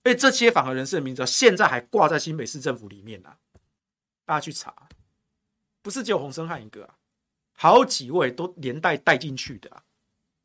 [0.03, 3.37] 哎，这些反核人士的名字现在还挂在新北市政府里面呢、啊。
[4.23, 4.87] 大家去查，
[5.81, 6.95] 不是只有洪申翰一个啊，
[7.51, 9.83] 好几位都连带带进去的啊，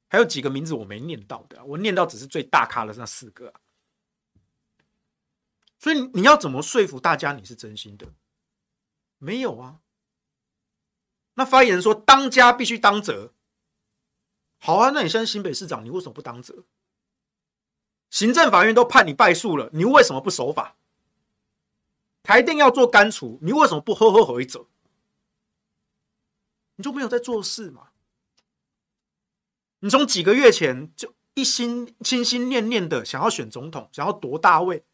[0.09, 3.61] 还有几个名字我没念到的，我念到只是最大咖的那四个啊。
[5.79, 8.13] 所以你要怎么说服大家你是真心的？
[9.19, 9.79] 没有啊。
[11.35, 13.33] 那发言人说当家必须当责，
[14.59, 16.65] 好啊，那你现在新北市长，你为什么不当责？
[18.11, 20.77] 行政法院都判你败诉了，你为什么不守法？
[22.23, 24.69] 台电要做干除，你为什么不呵呵回走？
[26.77, 27.89] 你就没有在做事吗？
[29.81, 34.85] 你从几个月前就一心心心念念的想要选总统，想要夺大位，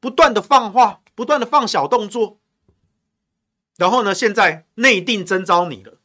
[0.00, 2.38] 不断的放话，不断的放小动作，
[3.76, 5.98] 然后呢，现在内定征召你了，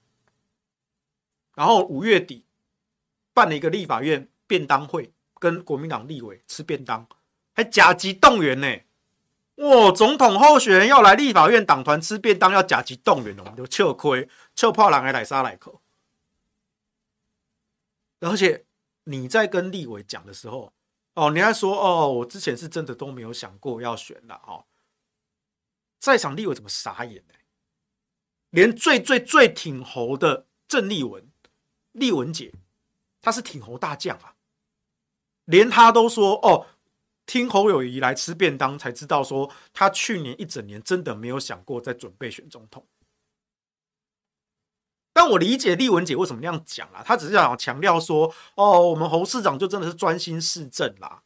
[1.56, 2.46] 然后五月底
[3.34, 7.08] 办了一个立法院便当会，跟国民党立委吃便当，
[7.54, 8.80] 还甲级动员呢。
[9.56, 9.92] 哇！
[9.92, 15.82] 总统候选人要来立法院党团吃便当，要甲级动员，我们就吃亏，吃破狼还来杀来口。
[18.22, 18.66] 而且
[19.04, 20.72] 你在跟立委讲的时候，
[21.16, 24.66] 哦，你还说哦，我之前是真的都没有想过要选了哦。
[26.00, 27.34] 在场立委怎么傻眼呢？
[28.52, 31.29] 连最最最挺侯的郑丽文、
[32.00, 32.52] 丽文姐，
[33.22, 34.34] 她是挺侯大将啊，
[35.46, 36.66] 连她都说哦。
[37.32, 42.88] 听侯友宜来吃便当，才知道说他去年一整年真的没有想过在准备选总统。
[45.14, 51.22] 但我理解丽文姐为什么那样讲啊，她只是想强调说，哦，我们侯市长就真的是专心市政啦，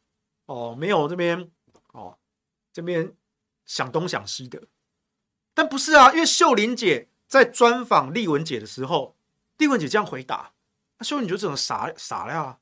[0.48, 1.50] 哦，没有这边
[1.94, 2.18] 哦
[2.74, 3.16] 这边
[3.66, 4.62] 想东想西的。
[5.54, 9.16] 但不是啊，因为秀玲姐在专访丽文姐的时候，
[9.56, 10.52] 丽文姐这样回答，
[11.04, 12.60] 秀玲就这种傻傻了啊。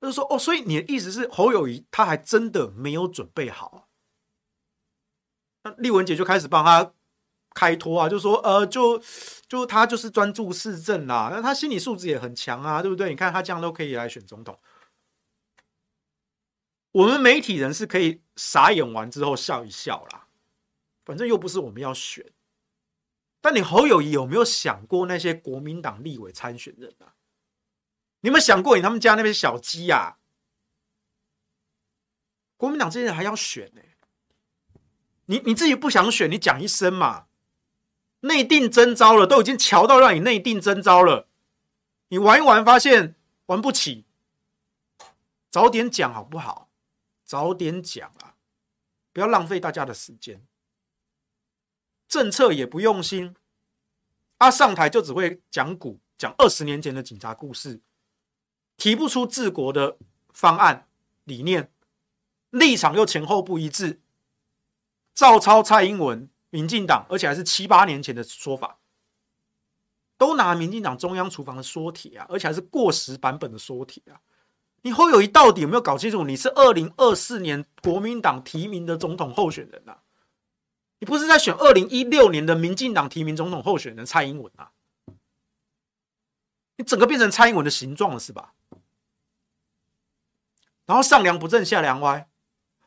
[0.00, 3.88] 他就说：“哦，所以你的意思是侯友谊他还真的没有准备好？”
[5.62, 6.92] 那丽文姐就开始帮他
[7.54, 9.00] 开脱啊，就说：“呃，就
[9.46, 13.10] 就他就是专注市政啦，那他心理素质也很强啊，对不对？
[13.10, 14.58] 你看他这样都可以来选总统。
[16.90, 20.26] 我们媒体人是可以傻眼完之后笑一笑啦，
[21.04, 22.32] 反正又不是我们要选。
[23.40, 27.14] 但你侯友谊有没有想过那些国民党立委参选人啊？”
[28.22, 30.18] 你有没有想过，你他们家那边小鸡呀、啊？
[32.56, 33.82] 国民党这些人还要选呢、
[35.26, 37.26] 你你自己不想选，你讲一声嘛。
[38.20, 41.26] 内定征召了，都已经乔到让你内定征召了，
[42.06, 44.06] 你玩一玩，发现玩不起，
[45.50, 46.70] 早点讲好不好？
[47.24, 48.36] 早点讲啊，
[49.12, 50.46] 不要浪费大家的时间。
[52.06, 53.34] 政策也不用心，
[54.38, 57.80] 他、啊、上台就只会讲古，讲二十年前的警察故事。
[58.76, 59.96] 提不出治国的
[60.32, 60.88] 方案、
[61.24, 61.70] 理念，
[62.50, 64.00] 立场又前后不一致，
[65.14, 68.78] 照抄蔡英文、民进党，而且还是七八年前的说法，
[70.18, 74.20] 都拿民进党中央厨房的说帖啊，而且还是过时版本的说帖啊，
[74.82, 76.24] 你侯友谊到底有没有搞清楚？
[76.24, 80.02] 你是二零二四年国民党提名的总统候选人啊？
[80.98, 84.72] 你不是在选二零一六年的民进党提名总统候选人蔡英文啊？
[86.76, 88.54] 你整个变成蔡英文的形状了是吧？
[90.86, 92.28] 然后上梁不正下梁歪，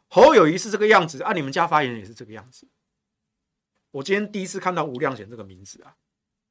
[0.08, 2.68] 侯友宜是这个样子啊，你们家发言人也是这个样子。
[3.92, 5.96] 我今天第一次看到吴亮贤这个名字啊，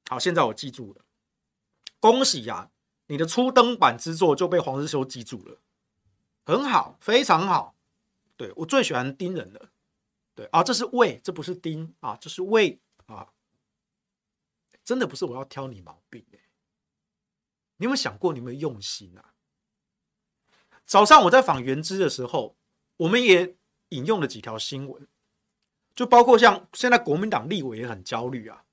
[0.09, 1.05] 好，现在我记住了，
[2.01, 2.71] 恭喜呀、啊，
[3.09, 5.61] 你的初登版之作就被黄日修记住了，
[6.47, 7.77] 很好，非常好，
[8.39, 9.71] 对，我最喜欢丁人了，
[10.35, 13.29] 对啊，这是魏，这不是丁啊，这是魏啊，
[14.83, 16.39] 真的不是我要挑你毛病哎，
[17.77, 19.34] 你有没有想过你有没有用心啊？
[20.87, 22.57] 早上我在访原之的时候，
[22.99, 23.57] 我们也
[23.91, 25.07] 引用了几条新闻。
[25.95, 28.65] 就包括像现在国民党立委也很焦虑啊，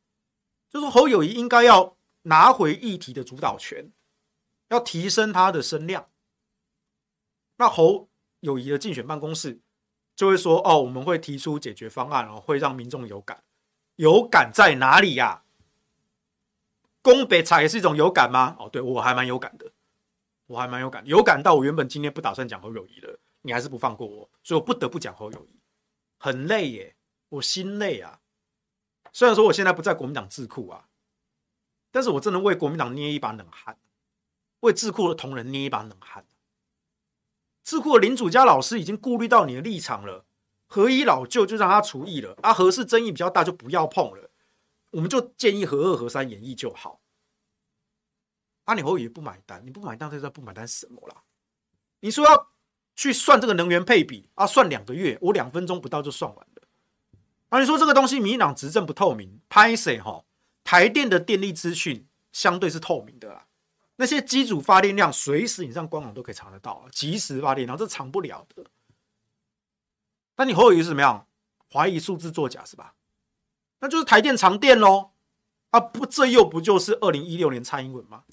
[0.69, 3.91] 就说侯友谊应该要拿回议题的主导权，
[4.69, 6.09] 要提升他的声量。
[7.57, 9.59] 那侯友谊的竞选办公室
[10.15, 13.43] 就会说：“哦，我们会提出解决方案，然后会让民众有感。
[13.97, 15.43] 有感在哪里呀？
[17.03, 18.55] 攻北采也是一种有感吗？
[18.57, 19.71] 哦，对，我还蛮有感的，
[20.51, 25.59] 我还蛮有感，有感到我原本今天不打算讲侯友谊了，你还是不放过我，所以我不得不讲侯友谊，
[26.17, 26.95] 很累耶。”
[27.31, 28.19] 我心累啊！
[29.13, 30.89] 虽然说我现在不在国民党智库啊，
[31.89, 33.77] 但是我真的为国民党捏一把冷汗，
[34.59, 36.25] 为智库的同仁捏一把冷汗。
[37.63, 40.25] 智库的林主家老师已经顾虑到你的立场了，
[40.67, 44.29] 何一老旧就让他除役了啊，何氏争议比较大就不要碰了，
[44.89, 47.00] 我们就建议何二何三演绎就好。
[48.71, 51.17] 啊，你侯友宜不买单，你不买单，这叫不买单什么啦？
[51.99, 52.47] 你说要
[52.95, 56.61] 去算这个能源配比啊，算两个月，我两分钟不到就算完了。
[57.49, 60.23] 啊，你说这个东西，民进党执政不透明，拍谁哈？
[60.63, 63.45] 台电的电力资讯相对是透明的啦，
[63.97, 68.63] 那些机组发电量随时你上官网都可以查得到，即时发电量这藏不了的。
[70.37, 71.27] 那你侯友宜是怎么样？
[71.69, 72.95] 怀疑数字作假是吧？
[73.79, 75.11] 那就是台电藏电喽。
[75.71, 78.25] 啊不，这又不就是二零一六年蔡英文吗？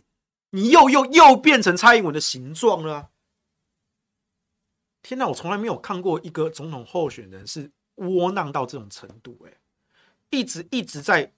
[0.51, 3.11] 你又又又变成蔡英文的形状了。
[5.03, 7.71] 天哪，我从来没有看过一个总统候选人是。
[7.99, 9.53] 窝囊到这种程度，哎，
[10.31, 11.33] 一直一直在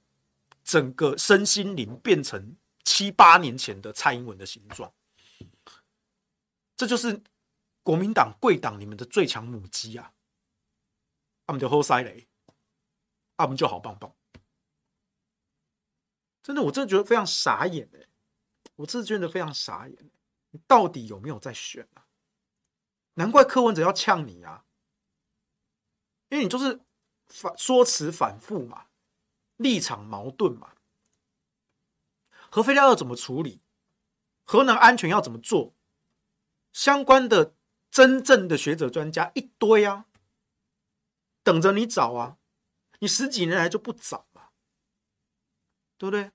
[0.62, 4.92] 整个身心灵变成七八年前的蔡英文的形状，
[6.76, 7.18] 这就是
[7.82, 10.12] 国民党贵党你们的最强母鸡啊！
[11.46, 12.28] 他们就好塞雷，
[13.38, 14.14] 他们就好棒棒，
[16.42, 18.06] 真的，我真的觉得非常傻眼哎！
[18.80, 20.10] 我真的觉得非常傻眼，
[20.50, 22.06] 你到底有没有在选啊？
[23.14, 24.64] 难怪柯文哲要呛你啊！
[26.30, 26.80] 因为你就是
[27.26, 28.86] 反说辞反复嘛，
[29.56, 30.74] 立场矛盾嘛，
[32.50, 33.60] 核废料要怎么处理，
[34.44, 35.74] 核能安全要怎么做，
[36.72, 37.54] 相关的
[37.90, 40.06] 真正的学者专家一堆啊，
[41.42, 42.38] 等着你找啊，
[43.00, 44.52] 你十几年来就不找啊，
[45.98, 46.32] 对不对？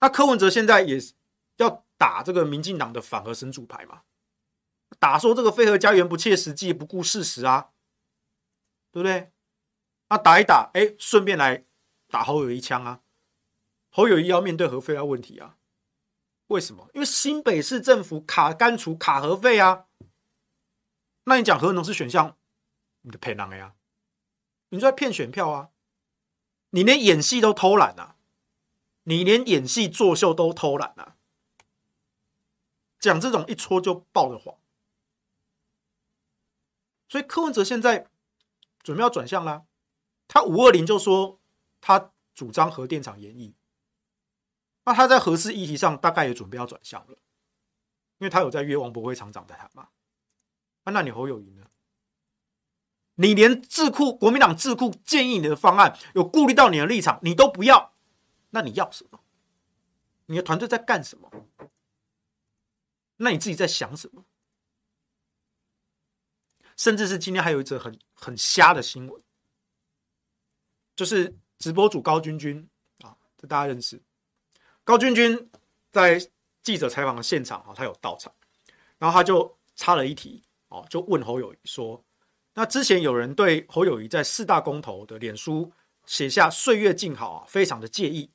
[0.00, 0.98] 那柯文哲现在也
[1.56, 4.02] 要打这个民进党的反核神主牌嘛，
[4.98, 7.70] 打说这个非核家园不切实际，不顾事实啊。
[8.90, 9.30] 对不对？
[10.08, 11.66] 那打一打，哎，顺便来
[12.08, 13.02] 打侯友宜一枪啊！
[13.90, 15.58] 侯友宜要面对核废料问题啊？
[16.46, 16.88] 为什么？
[16.94, 19.84] 因为新北市政府卡干除卡核废啊！
[21.24, 22.38] 那你讲核能是选项，
[23.02, 23.74] 你的骗人呀？
[24.70, 25.68] 你就在骗选票啊！
[26.70, 28.16] 你连演戏都偷懒啊！
[29.08, 31.16] 你连演戏作秀都偷懒啊！
[33.00, 34.56] 讲这种一戳就爆的谎，
[37.08, 38.08] 所以柯文哲现在。
[38.80, 39.64] 准备要转向啦，
[40.28, 41.38] 他五二零就说
[41.78, 43.54] 他主张核电厂延役，
[44.84, 47.18] 那他在核四议题上大概也准备要转向了，
[48.16, 49.88] 因为他有在约王博辉厂长的谈嘛。
[50.84, 51.66] 那你侯友宜呢？
[53.16, 57.92] 你连智库国民党智库建议你的方案有顾虑到你的立场，你都不要，
[58.50, 59.20] 那你要什么？
[60.26, 61.30] 你的团队在干什么？
[63.16, 64.24] 那你自己在想什么？
[66.76, 69.22] 甚至是今天还有一则很很瞎的新闻，
[70.94, 72.68] 就是直播主高君君
[73.00, 74.00] 啊，这大家认识。
[74.84, 75.50] 高君君
[75.90, 76.30] 在
[76.62, 78.32] 记者采访的现场啊，他有到场，
[78.98, 82.04] 然后他就插了一题哦，就问侯友谊说
[82.54, 85.72] ：“那之前有人对侯友谊在四大公投的脸书
[86.06, 88.30] 写下‘岁月静好’啊，非常的介意。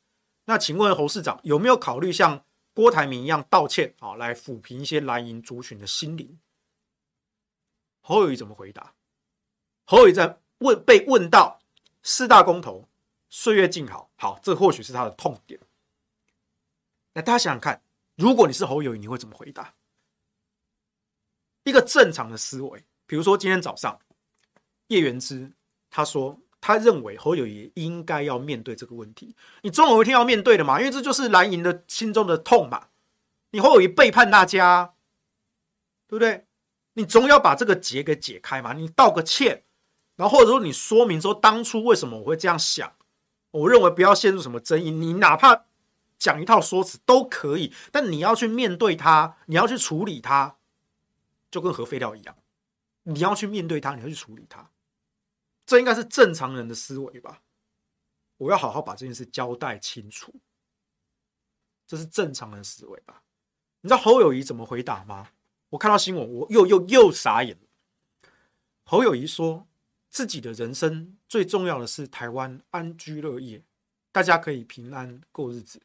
[0.45, 6.39] 那请问侯市长有没有考虑像郭台铭一样道歉啊，来抚平一些蓝营族群的心灵？”
[8.01, 8.93] 侯友宜怎么回答？
[9.85, 11.59] 侯友宜在问被问到
[12.01, 12.89] 四大公投，
[13.29, 15.59] 岁月静好，好，这或许是他的痛点。
[17.13, 17.81] 那大家想想看，
[18.15, 19.73] 如果你是侯友宜，你会怎么回答？
[21.63, 23.97] 一个正常的思维，比如说今天早上
[24.87, 25.49] 叶元之
[25.89, 32.85] 他说，他认为侯友谊应该要面对这个问题，你总有一天要面对的嘛，因为这就是蓝营的心中的痛嘛。
[33.51, 34.93] 你侯友谊背叛大家，
[36.07, 36.45] 对不对？
[36.93, 39.63] 你总要把这个结给解开嘛，你道个歉，
[40.15, 42.93] 然后或者说你说明说当初为什么我会这样想，
[43.51, 45.65] 我认为不要陷入什么争议，你哪怕
[46.17, 50.55] 讲一套说辞都可以，但你要去面对他，你要去处理他。
[51.51, 52.35] 就跟核废料一样，
[53.03, 54.69] 你要去面对他，你要去处理他，
[55.65, 57.41] 这应该是正常人的思维吧？
[58.37, 60.33] 我要好好把这件事交代清楚，
[61.87, 63.23] 这是正常人思维吧？
[63.81, 65.29] 你知道侯友谊怎么回答吗？
[65.69, 67.67] 我看到新闻，我又又又傻眼了。
[68.83, 69.67] 侯友谊说
[70.09, 73.63] 自己的人生最重要的是台湾安居乐业，
[74.11, 75.81] 大家可以平安过日子。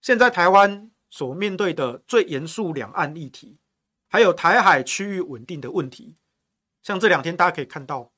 [0.00, 3.58] 现在台湾所面对的最严肃两岸议题。
[4.08, 6.18] 还有台海区域稳定的问题，
[6.82, 8.11] 像这两天大家可以看到，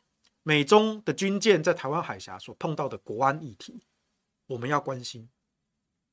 [0.45, 3.83] 美中的军舰在台湾海峡所碰到的国安议题，
[4.47, 5.29] 我们要关心。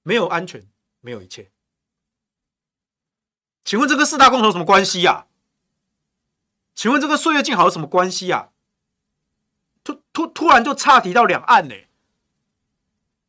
[0.04, 0.68] 没有安全，
[1.02, 1.52] 没有一切。
[3.64, 5.28] 请问这个四大共同有什么关系呀？
[6.74, 8.50] 请问这个岁月静好有什么关系呀？
[9.84, 11.76] 突突突然就岔题到两岸呢？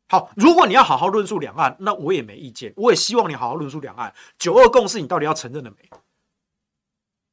[0.09, 4.15] 好，如果你要好好论述两岸，那我也没意见，我也希望你好好论述两岸。
[4.39, 5.91] 九二共识，你到底要承认了没？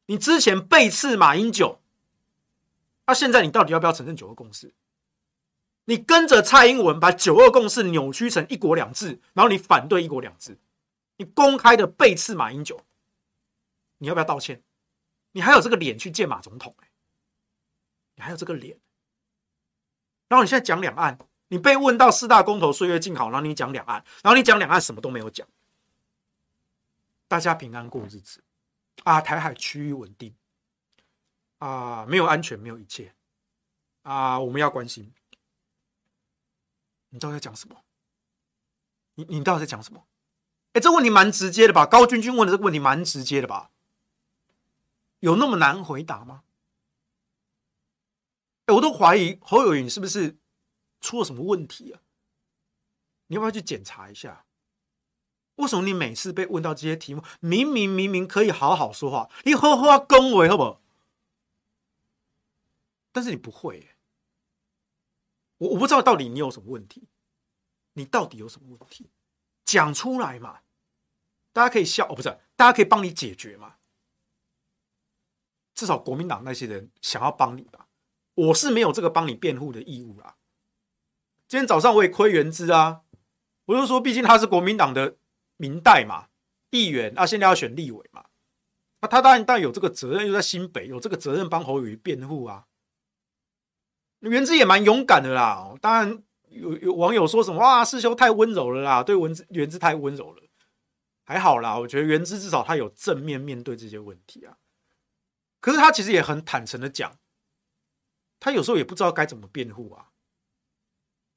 [0.07, 1.78] 你之前背刺马英九，
[3.09, 4.71] 那、现在你到底要不要承认九二共识？
[5.85, 10.59] 你跟着蔡英文把九二共识扭曲成一国两制，然后你反对一国两制，
[11.17, 12.85] 你公开的背刺马英九，
[13.97, 14.61] 你要不要道歉？
[15.31, 16.87] 你还有这个脸去见马总统、欸？
[18.13, 18.77] 你还有这个脸？
[20.27, 25.47] 然后你现在讲两岸，你被问到四大公投岁月静好，然后你讲两岸，然后你讲两岸什么都没有讲，
[27.27, 28.43] 大家平安过日子。
[29.03, 30.31] 啊，台海区域稳定
[31.59, 33.13] 啊，没有安全，没有一切
[34.01, 35.13] 啊，我们要关心。
[37.09, 37.83] 你到底在讲什么？
[39.15, 40.05] 你你到底在讲什么？
[40.73, 41.85] 哎，这问题蛮直接的吧？
[41.85, 43.71] 高君君问的这个问题蛮直接的吧？
[45.19, 46.43] 有那么难回答吗？
[48.67, 50.37] 哎，我都怀疑侯友宜是不是
[51.01, 51.99] 出了什么问题啊？
[53.27, 54.45] 你要不要去检查一下？
[55.55, 60.81] 为什么你每次被问到这些题目，明明明明可以好好说话，你好好恭维好不好？
[63.11, 63.95] 但是你不会耶，
[65.57, 67.07] 我我不知道到底你有什么问题，
[67.93, 69.09] 你到底有什么问题？
[69.65, 70.61] 讲出来嘛，
[71.53, 73.75] 大家可以笑哦，不是，大家可以帮你解决嘛。
[75.75, 77.87] 至少国民党那些人想要帮你吧，
[78.35, 80.37] 我是没有这个帮你辩护的义务啦。
[81.47, 83.03] 今天早上我也亏元之啊，
[83.65, 85.17] 我就说，毕竟他是国民党的。
[85.61, 86.29] 民代嘛，
[86.69, 88.29] 议员啊，现在要选立委嘛，
[89.01, 92.68] 那、他当然当然有这个责任，又在新北，有这个责任帮侯友宜辩护啊。
[94.19, 100.43] 元之也蛮勇敢的啦，当然有有网友说什么哇，世修太温柔了啦，对文字元之太温柔了，
[101.23, 104.57] 还好啦，我觉得元之至少他有正面面对这些问题啊。
[105.61, 107.17] 可是他其实也很坦诚的讲，
[108.39, 110.09] 他有时候也不知道该怎么辩护啊，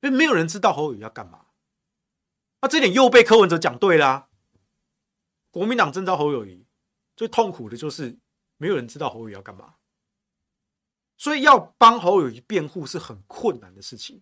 [0.01, 1.47] 因为没有人知道侯友宜要干嘛。
[2.61, 4.28] 那、这点又被柯文哲讲对啦、
[5.51, 6.66] 国民党征召侯友谊，
[7.16, 8.18] 最痛苦的就是
[8.57, 9.74] 没有人知道侯友宜要干嘛，
[11.23, 14.20] 所以要帮侯友宜辩护是很困难的事情，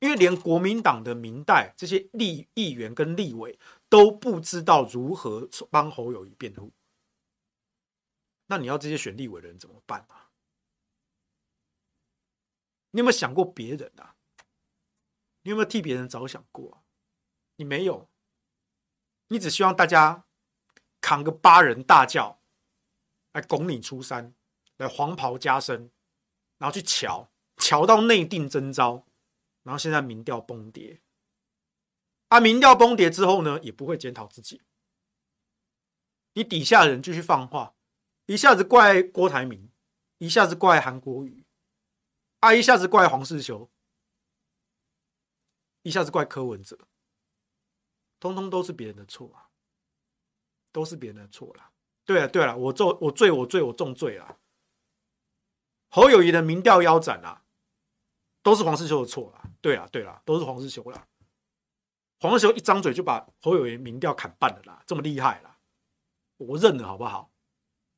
[0.00, 3.58] 因为连国民党的民代这些立议员跟立委
[3.88, 6.74] 都不知道如何帮侯友宜辩护，
[8.48, 10.28] 那你要这些选立委的人怎么办啊？
[12.90, 14.14] 你有没有想过别人啊？
[15.40, 16.82] 你有没有替别人着想过啊？
[17.56, 18.10] 你没有，
[19.28, 20.26] 你只希望大家
[21.00, 22.42] 扛个八人大轿
[23.32, 24.34] 来拱你出山，
[24.76, 25.90] 来黄袍加身，
[26.60, 29.06] 然后去瞧，瞧到内定征召，
[29.62, 31.00] 然后现在民调崩跌，
[32.28, 34.60] 啊，民调崩跌之后呢，也不会检讨自己，
[36.34, 37.74] 你底下人继续放话，
[38.26, 39.70] 一下子怪郭台铭，
[40.18, 41.46] 一下子怪韩国瑜，
[42.40, 43.70] 啊，一下子怪黄世修，
[45.80, 46.78] 一下子怪柯文哲。
[48.18, 49.48] 通通都是别人的错啊，
[50.72, 51.72] 都是别人的错啦。
[52.04, 54.38] 对了对了，我罪我罪我罪我重罪了。
[55.90, 57.42] 侯友宜的民调腰斩啊，
[58.42, 59.42] 都是黄世修的错啦。
[59.60, 61.06] 对了对了，都是黄世修啦。
[62.20, 65.58] 黄世修一张嘴就把侯友宜民调砍半了啦，这么厉害啦，
[66.38, 67.30] 我认了好不好？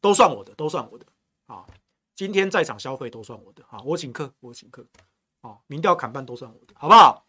[0.01, 1.07] 都算我的，都算我的
[1.47, 1.66] 啊。
[2.14, 4.84] 今天在场消费都算我的啊，我请客，我请客
[5.43, 7.24] 啊，民调砍半都算我的，好不好？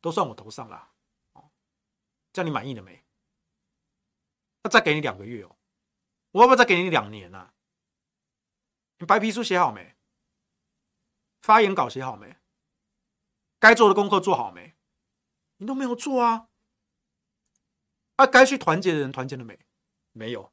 [0.00, 0.90] 都算我头上啦。
[2.32, 3.04] 这样你满意了没？
[4.64, 5.54] 那再给你两个月哦，
[6.32, 7.53] 我要不要再给你两年啊？
[8.98, 9.96] 你白皮书写好没？
[11.40, 12.36] 发言稿写好没？
[13.58, 14.74] 该做的功课做好没？
[15.56, 16.48] 你都没有做啊！
[18.16, 19.58] 啊，该去团结的人团结了没？
[20.12, 20.52] 没有。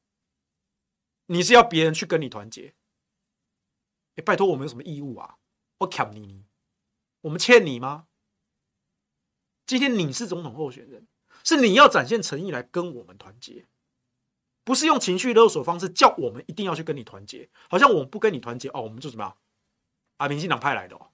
[1.28, 2.76] 你是要别人去跟你团结？
[4.16, 5.38] 哎，拜托，我们有什么义务啊？
[5.80, 6.46] 我欠你，
[7.22, 8.08] 我们欠你吗？
[9.66, 11.08] 今天你是总统候选人，
[11.44, 13.68] 是你要展现诚意来跟我们团结，
[14.64, 19.38] 不是用情绪勒索方式叫我们一定要去跟你团结，好像我们不跟你团结哦，我们就怎么样？
[20.18, 21.12] 啊，民进党派来的哦，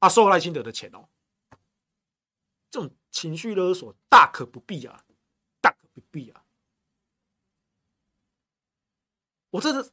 [0.00, 1.08] 啊，收赖清德的钱哦，
[2.70, 5.04] 这种情绪勒索大可不必啊，
[5.60, 6.44] 大可不必啊。
[9.50, 9.90] 我这是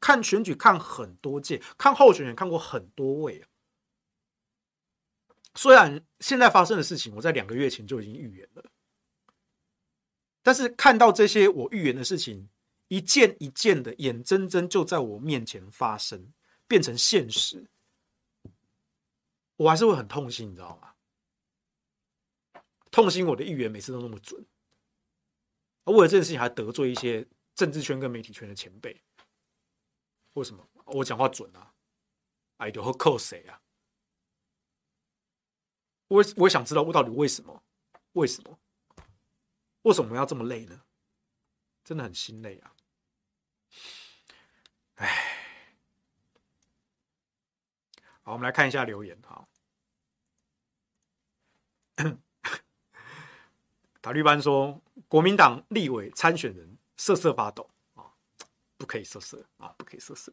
[0.00, 3.48] 看选举看很多届，看候选人看过很多位啊。
[5.54, 8.64] 虽然现在发生的事情，我在两个月前就已经预言了，
[10.42, 12.48] 但是看到这些我预言的事情
[12.88, 16.32] 一件一件的，眼睁睁就在我面前发生，
[16.66, 17.70] 变成现实，
[19.56, 20.94] 我还是会很痛心，你知道吗？
[22.90, 24.44] 痛心我的预言每次都那么准，
[25.84, 29.00] 而为了这件事情还得罪一些政治圈跟媒体圈的前辈，
[30.34, 30.68] 为什么？
[30.84, 31.72] 我讲话准啊？
[32.58, 33.62] 哎，就会扣谁啊？
[36.08, 37.64] 我我想知道我到底为什么？
[38.12, 38.58] 为什么？
[39.82, 40.82] 为什么要这么累呢？
[41.84, 42.72] 真的很心累啊！
[44.94, 45.08] 哎，
[48.22, 49.48] 好，我们来看一下留言哈。
[54.00, 58.14] 塔绿班说，国民党立委参选人瑟瑟发抖啊，
[58.76, 60.32] 不可以瑟瑟啊，不可以瑟瑟。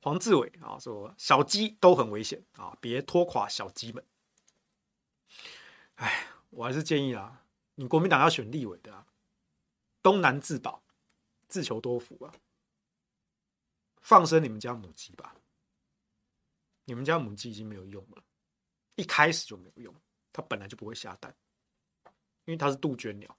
[0.00, 4.04] 黄志伟啊说，小鸡都很危险啊，别拖垮小鸡们。
[5.94, 7.44] 哎，我还是建议啊，
[7.80, 9.06] 你国民党要选立委的啊，
[10.02, 10.82] 东南自保，
[11.48, 12.34] 自求多福啊，
[14.02, 15.34] 放生你们家母鸡吧。
[16.84, 18.22] 你们家母鸡已经没有用了，
[18.96, 19.96] 一开始就没有用，
[20.30, 21.34] 它本来就不会下蛋，
[22.44, 23.34] 因为它是杜鹃鸟，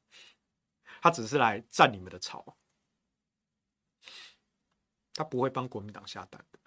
[1.03, 2.57] 它只是来占你们的巢，
[5.13, 6.59] 它不会帮国民党下蛋的。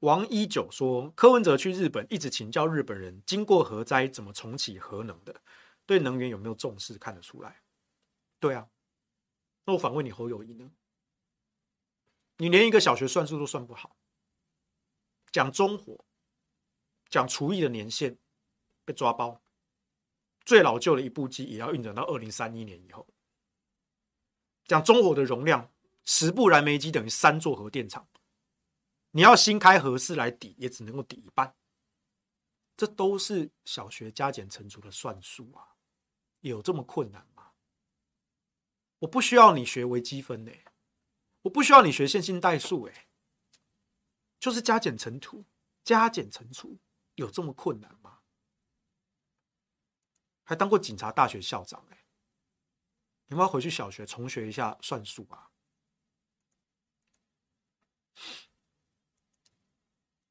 [0.00, 5.42] 王一九说：“柯文哲去日本，一直请教日本人，经过核灾怎么重启核能的，
[5.86, 7.62] 对能源有没有重视，看得出来。
[8.38, 8.68] 对啊，
[9.64, 10.70] 那我反问你侯友宜呢？
[12.36, 13.96] 你连一个小学算术都算不好，
[15.32, 16.04] 讲中火，
[17.08, 18.18] 讲厨艺的年限
[18.84, 19.40] 被抓包，
[20.44, 23.08] 最老旧的一部机也要运转到二零三一年以后，
[24.66, 25.72] 讲中火的容量，
[26.04, 28.06] 十部燃煤机等于三座核电厂。”
[29.16, 31.56] 你要新开核四来抵，也只能够抵一半。
[32.76, 35.78] 这都是小学加减乘除的算术啊，
[36.40, 37.54] 有这么困难吗？
[38.98, 40.52] 我不需要你学微积分呢，
[41.40, 43.08] 我不需要你学线性代数哎，
[44.38, 45.46] 就是加减乘除，
[45.82, 46.78] 加减乘除
[47.14, 48.20] 有这么困难吗？
[50.44, 52.04] 还当过警察大学校长哎，
[53.28, 55.50] 你们要回去小学重学一下算术啊。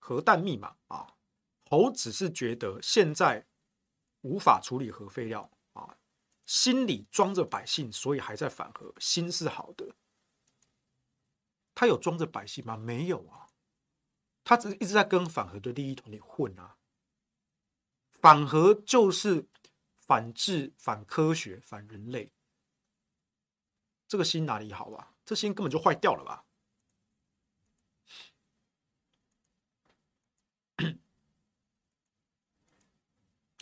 [0.07, 1.15] 核弹密码啊，
[1.67, 3.47] 侯只是觉得现在
[4.21, 5.97] 无法处理核废料啊，
[6.45, 9.95] 心里装着百姓，所以还在反核，心是好的。
[11.73, 12.77] 他有装着百姓吗？
[12.77, 13.49] 没有啊，
[14.43, 16.77] 他只一直在跟反核的利益团体混啊。
[18.11, 19.47] 反核就是
[19.97, 22.31] 反智、反科学、反人类，
[24.07, 25.15] 这个心哪里好啊？
[25.25, 26.44] 这心根本就坏掉了吧？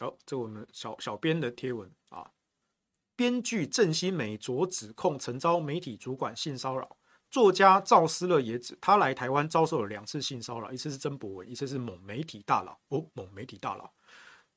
[0.03, 2.29] 好，这我们小小编的贴文啊。
[3.15, 6.97] 编剧郑欣梅昨指控曾遭媒体主管性骚扰，
[7.31, 12.77] 作家赵思乐也指他来台湾遭受了两次性骚扰，一次是曾博文，一次是某媒体大佬。
[12.89, 13.93] 哦，某媒体大佬。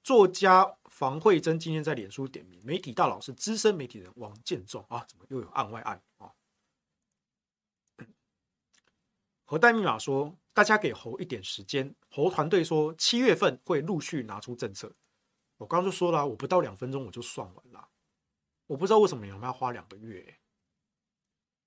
[0.02, 6.32] 作家房慧珍今天在脸书点名，媒体大佬是资深媒体人王建仲啊，怎么又有案外案啊？
[9.46, 14.92] 核弹密码说，大家给侯一点时间，侯团队说七月份会陆续拿出政策。
[15.58, 17.88] 我刚刚就说了，我不到两分钟我就算完了，
[18.66, 20.38] 我不知道为什么你们要花两个月。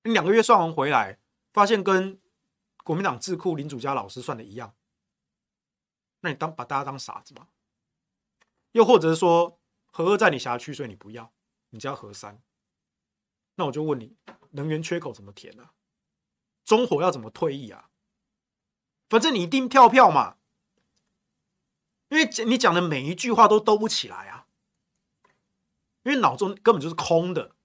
[0.03, 1.19] 你两个月算完回来，
[1.51, 2.21] 发现跟
[2.83, 4.75] 国民党智库林祖嘉老师算的一样，
[6.21, 7.49] 那你当把大家当傻子吗？
[8.71, 11.33] 又或者是说核二在你辖区，所以你不要，
[11.71, 12.41] 你只要核三。
[13.55, 14.15] 那我就问你，
[14.51, 15.73] 能源缺口怎么填啊？
[16.63, 17.89] 中火要怎么退役啊？
[19.09, 20.37] 反正你一定跳票嘛。
[22.09, 24.47] 因为你讲的每一句话都兜不起来啊，
[26.03, 27.55] 因为脑中根本就是空的，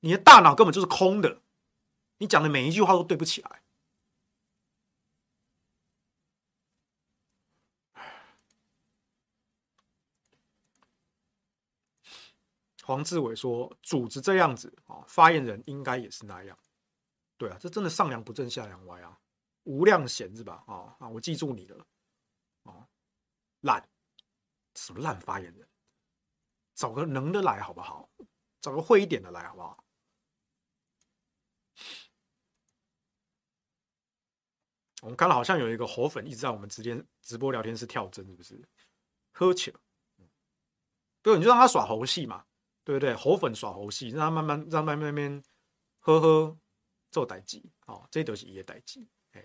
[0.00, 1.40] 你的大脑根本就是空的，
[2.18, 3.62] 你讲的每一句话都对不起来。
[12.84, 16.56] 黄志伟说：“组织这样子啊，发言人应该也是那样。
[17.36, 19.18] 对啊，这真的上梁不正下梁歪啊！
[19.64, 20.62] 吴亮贤是吧？
[20.68, 21.84] 啊啊，我记住你了。
[23.60, 23.88] 烂，
[24.74, 25.68] 什么烂发言人？
[26.74, 28.10] 找个能的来好不好？
[28.60, 29.84] 找个会一点的来好不好？
[35.02, 38.68] 我们看到好像有一个火粉一直在我们直间直播聊天室跳针，是不是？
[39.32, 39.72] 喝酒，
[41.22, 42.46] 对，你就让他耍猴戏嘛。”
[42.86, 43.12] 对不对？
[43.16, 45.42] 猴粉耍猴戏，让他慢慢让他慢慢慢慢
[45.98, 46.56] 呵呵
[47.10, 49.04] 做代志哦，这都是伊的代志。
[49.32, 49.44] 哎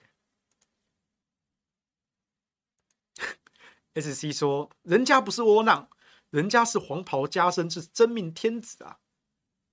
[3.94, 5.90] ，SC 说人家不是窝囊，
[6.30, 9.00] 人家是黄袍加身，是真命天子啊！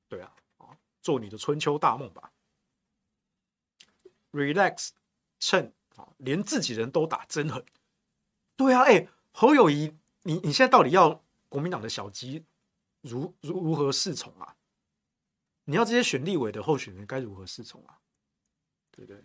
[0.08, 0.34] 对啊，
[1.00, 2.32] 做你的春秋大梦吧。
[4.32, 4.90] Relax，
[5.38, 7.64] 趁啊，连自己人都打，真狠。
[8.56, 12.44] 对啊，哎，侯友谊，你你现在到底要国民党的小鸡？
[13.00, 14.56] 如如如何侍从啊？
[15.64, 18.00] 你要这些选立委的候选人该如何侍从啊？
[18.90, 19.22] 对不对？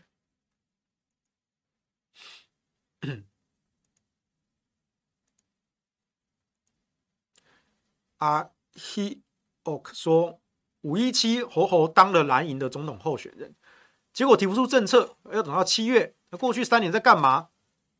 [8.23, 9.21] 阿希
[9.63, 10.39] 奥克说，
[10.81, 13.53] 五一七侯侯当了蓝营的总统候选人，
[14.13, 16.15] 结果提不出政策，要等到七月。
[16.31, 17.49] 那过去三年在干嘛？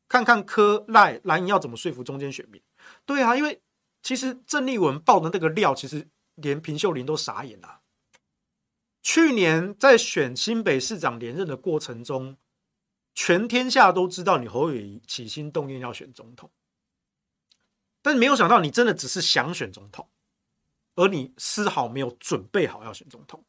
[0.08, 2.62] 看看柯赖蓝营要怎么说服中间选民？
[3.06, 3.62] 对啊，因为。
[4.06, 7.80] 其实郑丽文爆的那个料，其实连平秀琳都傻眼了。
[9.02, 12.36] 去年在选新北市长连任的过程中，
[13.16, 16.52] 全天下都知道你侯友宜起心动念要选总统，
[18.02, 20.10] 但没有想到你真的只是想选总统，
[20.96, 23.44] 而你丝毫没有准备好要选总统，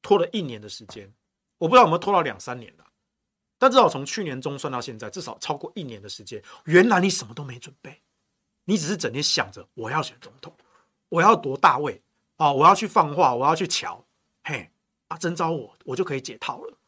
[0.00, 1.12] 拖了一年的时间，
[1.58, 2.86] 我不知道有没有拖到两三年了，
[3.58, 8.00] 但至少从去年中算到现在，至少超过一年的时间，原来你什么都没准备。
[8.64, 10.56] 你只是整天想着我要选总统，
[11.08, 12.00] 我要夺大位
[12.36, 12.52] 啊！
[12.52, 14.04] 我要去放话，我要去瞧，
[14.44, 14.70] 嘿
[15.08, 15.16] 啊！
[15.18, 16.78] 征召我，我就可以解套了。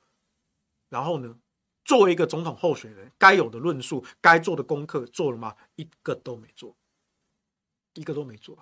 [0.89, 1.37] 然后呢，
[1.85, 5.57] 作为一个总统候选人，该有的论述、该做的功课做了吗？
[5.75, 6.77] 一个都没做，
[7.95, 8.57] 一个都没做！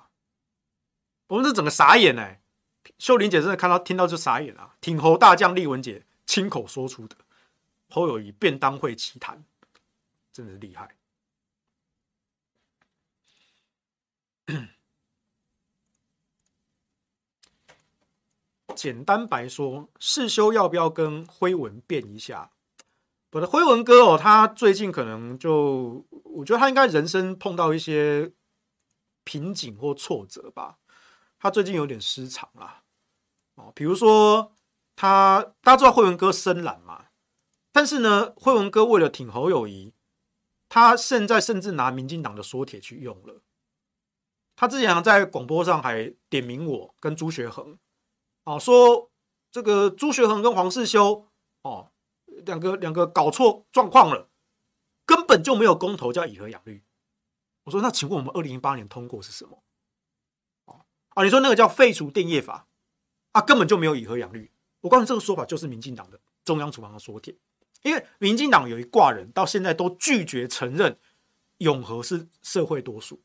[1.29, 2.43] 我们这整个傻眼哎！
[2.99, 4.75] 秀玲姐真的看到听到就傻眼啊！
[4.81, 7.17] 挺侯大将丽文姐亲口说出的
[7.89, 9.45] 侯友谊便当会奇谈，
[10.33, 10.97] 真的是厉害。
[18.75, 22.51] 简单白说，世修要不要跟辉文变一下？
[23.31, 28.31] 我的辉文哥哦，他最近可能就，我觉得他应该人生碰到一些
[29.25, 30.79] 瓶颈或挫折吧。
[31.43, 32.85] 他最近有点失常啦，
[33.57, 34.53] 哦，比如说
[34.95, 37.07] 他，大家知道慧文哥深蓝嘛？
[37.73, 39.93] 但是呢，慧文哥为了挺侯友谊，
[40.69, 43.43] 他现在甚至拿民进党的缩帖去用了。
[44.55, 47.77] 他之前在广播上还点名我跟朱学恒，
[48.45, 49.11] 哦，说
[49.51, 51.27] 这个朱学恒跟黄世修
[51.63, 51.91] 哦，
[52.45, 54.31] 两个两个搞错状况了，
[55.05, 56.85] 根本就没有公投叫以和养绿。
[57.65, 59.61] 我说那请问我们二零一八年通过是什么？
[61.15, 62.67] 啊，你说那个叫废除电业法
[63.33, 64.51] 啊，根本就没有以和养绿。
[64.81, 67.35] 我告诉你，这个说法就是民进党的中央厨房的缩帖，
[67.83, 70.99] 因为民进党有一挂人到现在都拒绝承认
[71.59, 73.23] 永和是社会多数。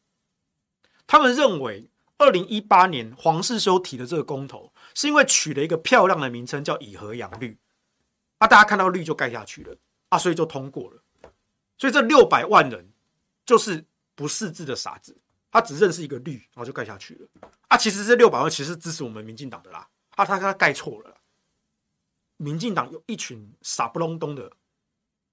[1.07, 7.57] 他们认为，二零一八年黄世修提的这个公投，是因为取了一个漂亮的名称叫“以和养绿”，
[8.39, 9.77] 啊，大家看到绿就盖下去了，
[10.09, 11.01] 啊，所以就通过了。
[11.77, 12.91] 所以这六百万人
[13.45, 13.85] 就是
[14.15, 15.17] 不识字的傻子，
[15.52, 17.50] 他只认识一个绿，然后就盖下去了。
[17.68, 21.18] 啊，其实这六百万其实支持我们民进党的啦，啊，他他盖错了。
[22.38, 24.52] 民进党有一群傻不隆咚的，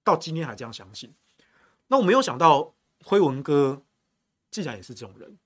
[0.03, 1.13] 到今天还这样相信。
[1.87, 3.83] 那我没有想到辉文哥
[4.49, 5.37] 竟然也是这种人。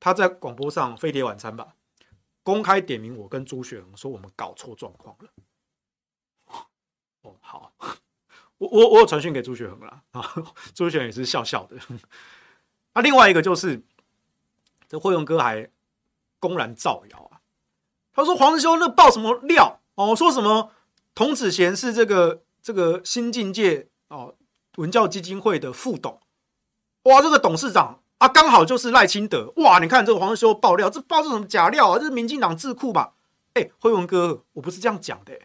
[0.00, 1.76] 他在广播上飞碟晚餐吧，
[2.42, 5.30] 公开点名我跟朱雪恒说我们搞错状况了。
[7.20, 7.72] 哦，好，
[8.58, 10.34] 我我我有传讯给朱学恒了啊，
[10.74, 11.78] 朱学恒也是笑笑的。
[12.92, 13.82] 啊，另外一个就是
[14.88, 15.70] 这辉文哥还
[16.38, 17.40] 公然造谣啊，
[18.12, 20.70] 他说黄世修那爆什么料哦，说什么
[21.14, 24.34] 童子贤是这个这个新境界哦
[24.76, 26.20] 文教基金会的副董，
[27.04, 27.98] 哇，这个董事长。
[28.18, 29.80] 啊，刚好就是赖清德哇！
[29.80, 31.98] 你看这个黄世修爆料，这爆是什么假料啊？
[31.98, 33.14] 这是民进党智库吧？
[33.54, 35.36] 哎，辉文哥，我不是这样讲的。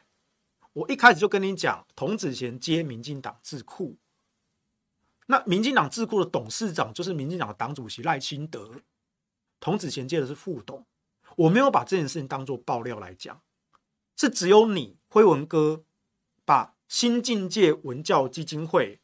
[0.74, 3.98] 我一开始就跟你讲，童子贤接民进党智库，
[5.28, 8.72] 那民进党智库的董事长就是民进党的党主席赖清德，
[9.60, 10.86] 童子贤接的是副董。
[11.36, 13.42] 我没有把这件事情当做爆料来讲，
[14.16, 15.84] 是只有你辉文哥
[16.44, 19.00] 把新境界文教基金会，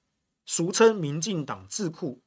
[0.45, 2.21] 俗称民进党智库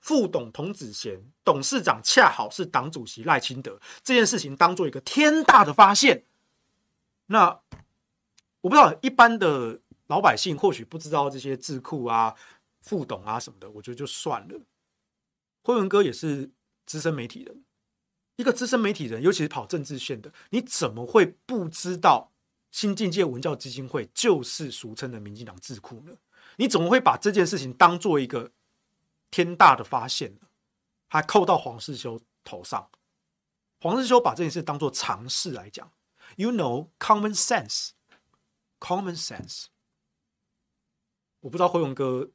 [0.00, 6.24] 副董童子贤，董事长恰好是党主席赖清德，这件事情当做一个天大的发现。
[7.26, 7.60] 那
[8.60, 12.34] 我不知道一般的老百姓或许不知道这些智库啊、
[12.82, 14.60] 副董啊什么的，我觉得就算了。
[15.62, 16.50] 辉文哥也是
[16.84, 17.64] 资深媒体人，
[18.36, 22.32] 一个资深媒体人，尤其是跑政治线的，你怎么会不知道
[22.70, 26.16] 新境界文教基金会就是俗称的民进党智库呢？
[26.56, 28.50] 你怎么会把这件事情当做一个
[29.30, 30.40] 天大的发现呢？
[31.06, 32.90] 还扣到黄世修头上。
[33.80, 35.92] 黄世修把这件事当做常识来讲
[36.36, 39.66] ，You know common sense，common sense。
[41.40, 42.30] 我不知道辉文哥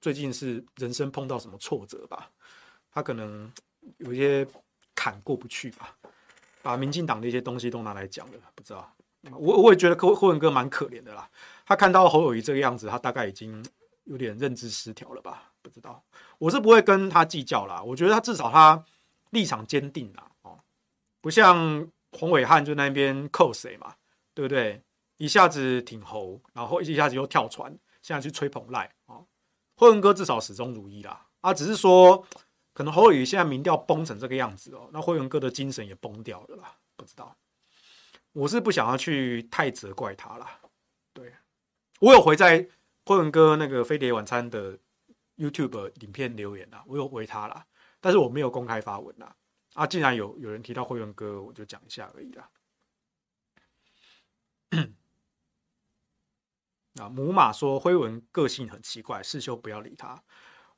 [0.00, 2.30] 最近是人生碰到什么挫折吧？
[2.90, 3.50] 他可能
[3.98, 4.46] 有一些
[4.94, 5.96] 坎过不去吧，
[6.62, 8.92] 把民进党的一些东西都拿来讲了，不知道。
[9.32, 11.28] 我我也觉得辉辉文哥蛮可怜的啦。
[11.66, 13.64] 他看到侯友谊这个样子，他大概已经
[14.04, 15.52] 有点认知失调了吧？
[15.60, 16.02] 不知道。
[16.38, 17.82] 我是不会跟他计较啦。
[17.82, 18.82] 我觉得他至少他
[19.30, 20.58] 立场坚定啦，哦，
[21.20, 23.94] 不像黄伟汉就那边扣谁嘛，
[24.32, 24.80] 对不对？
[25.18, 29.18] 一下子挺侯，然后一下子又跳船，现在去吹捧赖啊。
[29.78, 31.28] 辉文哥至少始终如一啦。
[31.40, 32.26] 啊，只是说
[32.74, 36.76] 可能侯友宜现在民调崩成这个样子哦，那辉文哥的精神也崩掉了啦。
[36.96, 37.36] 不知道。
[38.32, 40.60] 我是不想要去太责怪他啦，
[41.12, 41.32] 对，
[42.00, 42.68] 我有回在
[43.04, 44.78] 辉文哥那个飞碟晚餐的
[45.36, 47.66] YouTube 影片留言啦，我有回他啦，
[48.00, 49.34] 但是我没有公开发文啦。
[49.74, 52.50] 啊，既然有有人提到辉文哥，我就讲一下而已啦。
[57.00, 60.22] 啊，母马说辉文个性很奇怪，世修不要理他。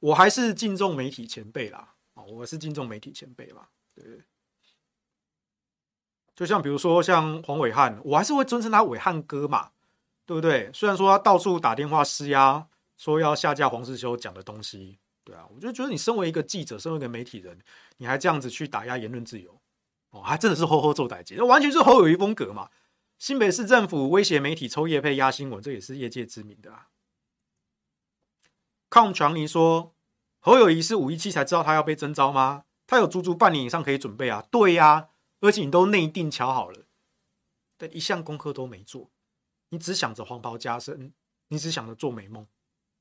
[0.01, 4.23] 我还是敬重媒体前辈啦，啊，我是敬重媒体前辈嘛，对不对？
[6.35, 9.73] 就像比如说像黄伟汉，我还是会尊称他暐瀚哥嘛，
[10.25, 10.71] 对不对？
[10.73, 12.66] 虽然说他到处打电话施压，
[12.97, 17.59] 说要下架黄世修讲的东西，对啊，我就觉得你身为一个记者，身为一个媒体人，
[17.99, 19.61] 你还这样子去打压言论自由，
[20.11, 22.71] 哦，还真的是吼吼做代志，完全是侯友宜风格嘛。
[23.21, 26.89] 新北市政府威胁媒体抽业配压新闻，这也是业界知名的啊。
[28.89, 29.95] 康强尼说，
[30.39, 32.64] 侯友谊是五一七才知道他要被征召吗？
[32.87, 34.49] 他有足足半年以上可以准备啊。
[34.51, 35.09] 对呀、啊。
[35.41, 36.87] 而且你都内定瞧好了，
[37.77, 39.11] 但一项功课都没做，
[39.68, 41.12] 你只想着黄袍加身，
[41.49, 42.47] 你只想着做美梦，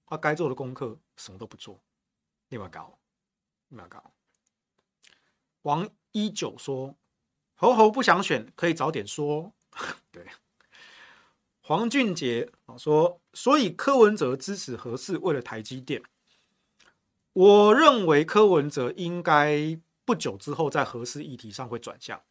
[0.06, 1.82] 他该做的功课什么都不做，
[2.50, 3.00] 立马搞，
[3.70, 4.12] 立马搞。
[5.62, 6.98] 王一九说
[7.56, 9.54] ：“侯侯不想选，可以早点说。”
[10.12, 10.26] 对。
[11.62, 16.02] 黄俊杰啊说：“所以柯文哲支持核四，为了台积电。
[17.34, 22.22] 我认为柯文哲应该不久之后在核四议题上会转向。”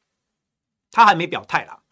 [0.91, 1.83] 他还没表态啦，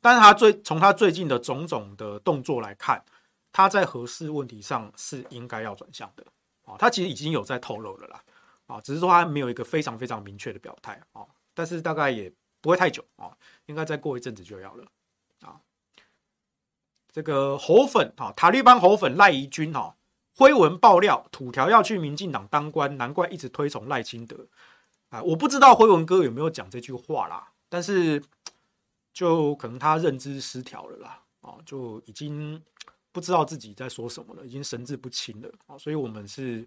[0.00, 3.02] 但是他最从他最近的种种的动作来看，
[3.50, 6.24] 他在核四问题上是应该要转向的
[6.64, 6.76] 啊。
[6.78, 8.22] 他其实已经有在透露了啦，
[8.66, 11.26] 啊，只是说他没有一个非常非常明确的表态啊。
[11.54, 12.30] 但是大概也
[12.62, 13.36] 不会太久啊，
[13.66, 14.86] 应该再过一阵子就要了
[15.42, 15.60] 啊。
[17.12, 19.96] 这个猴粉啊，塔利班猴粉赖宜君哈，
[20.34, 24.46] 辉文爆料土条要去民进党当官，难怪一直推崇赖清德
[25.10, 25.22] 啊。
[25.22, 27.52] 我不知道辉文哥有没有讲这句话啦。
[27.68, 28.22] 但是，
[29.12, 32.62] 就可能他认知失调了啦，啊，就已经
[33.10, 36.66] 不知道自己在说什么了，已经神志不清了啊，所以我们是，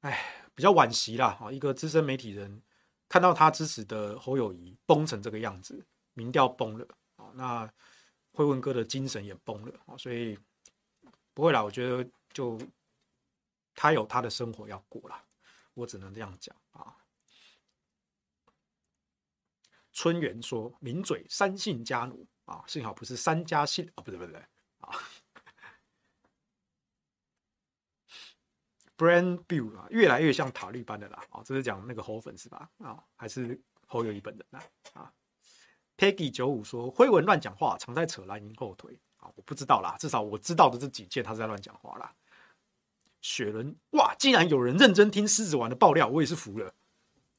[0.00, 0.20] 哎，
[0.54, 2.60] 比较惋惜啦，啊，一个资深媒体人
[3.10, 5.84] 看到他支持的侯友宜崩成这个样子，
[6.14, 6.86] 民调崩了
[7.16, 7.70] 啊，那
[8.30, 10.38] 辉文哥的精神也崩了啊，所以
[11.34, 12.56] 不会啦，我觉得就
[13.74, 15.24] 他有他的生活要过啦，
[15.74, 16.96] 我只能这样讲啊。
[19.92, 24.36] 春元说：“名嘴三姓家奴啊，幸好不是三家姓啊，不对不对
[24.78, 24.96] 啊。
[29.00, 32.68] ”Brand Bill 啊，越来越像塔利班的啦啊，这是讲那个侯粉是吧？
[32.78, 34.58] 啊，还是侯友宜本人呢？
[34.92, 35.10] 啊
[35.96, 42.12] ，Peggy 九五说：“辉文乱讲话，常在扯蓝营后腿啊，我不知道啦，至少我知道的这几件他是在乱讲话啦。”
[43.22, 46.74] 雪伦哇，竟然有人认真听狮子王的爆料，我也是服了。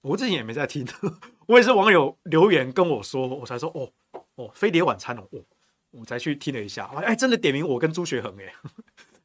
[0.01, 0.88] 我之前也没在听，
[1.47, 3.91] 我也是网友留言跟我说，我才说哦
[4.36, 5.28] 哦，飞碟晚餐哦，
[5.91, 8.53] 我才去听了一下，哎，真的点名我跟朱学恒哎，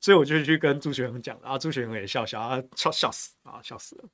[0.00, 4.08] 所以我就去跟朱学恒讲，然后朱学恒也笑笑啊，笑笑死啊，笑死了。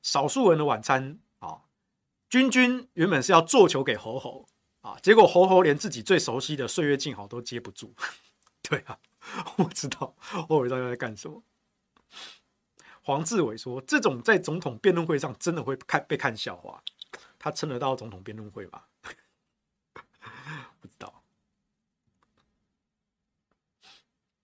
[0.00, 1.62] 少数人的晚餐啊，
[2.28, 4.48] 君君原本是要做球给侯侯
[4.80, 7.94] 啊，结果侯侯连自己最熟悉的岁月静好都接不住，
[8.62, 8.98] 对啊，
[9.58, 11.42] 我知道侯侯到底在干什么。
[13.04, 16.82] 黄志伟说：“这种在总统辩论会上真的会看被看笑话，
[17.38, 18.84] 他撑得到总统辩论会吗？
[20.80, 21.22] 不知道。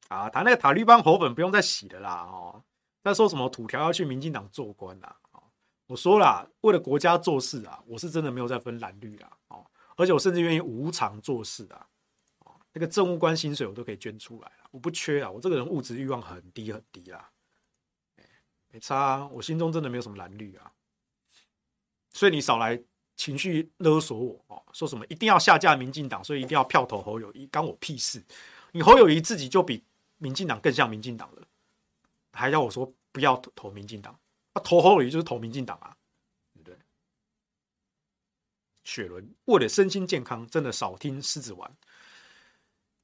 [0.08, 2.62] 啊，他那个塔利班猴粉不用再洗了啦哦。
[3.02, 5.16] 他说什么土条要去民进党做官啦？
[5.86, 9.64] 我说啦，为了国家做事啊，我是真的没有再分蓝绿啦哦。
[9.96, 11.86] 而且我甚至愿意无偿做事啊。
[12.72, 15.30] 那个政务官薪水我都可以捐出来，我不缺啊。
[15.30, 17.30] 我这个人物质欲望很低很低啦。
[18.70, 20.70] 没差啊，我心中真的没有什么蓝绿啊。
[22.12, 22.78] 所以你少来
[23.16, 28.22] 情绪勒索我哦，说什么一定要下架民进党，所以一定要票投侯友宜，关我屁事！
[28.72, 29.82] 你侯友宜自己就比
[30.18, 31.46] 民进党更像民进党了，
[32.32, 34.18] 还要我说不要投投民进党？
[34.52, 35.96] 啊，投侯友宜就是投民进党啊，
[36.54, 36.78] 对不对？
[38.84, 41.76] 雪伦为了身心健康，真的少听狮子丸。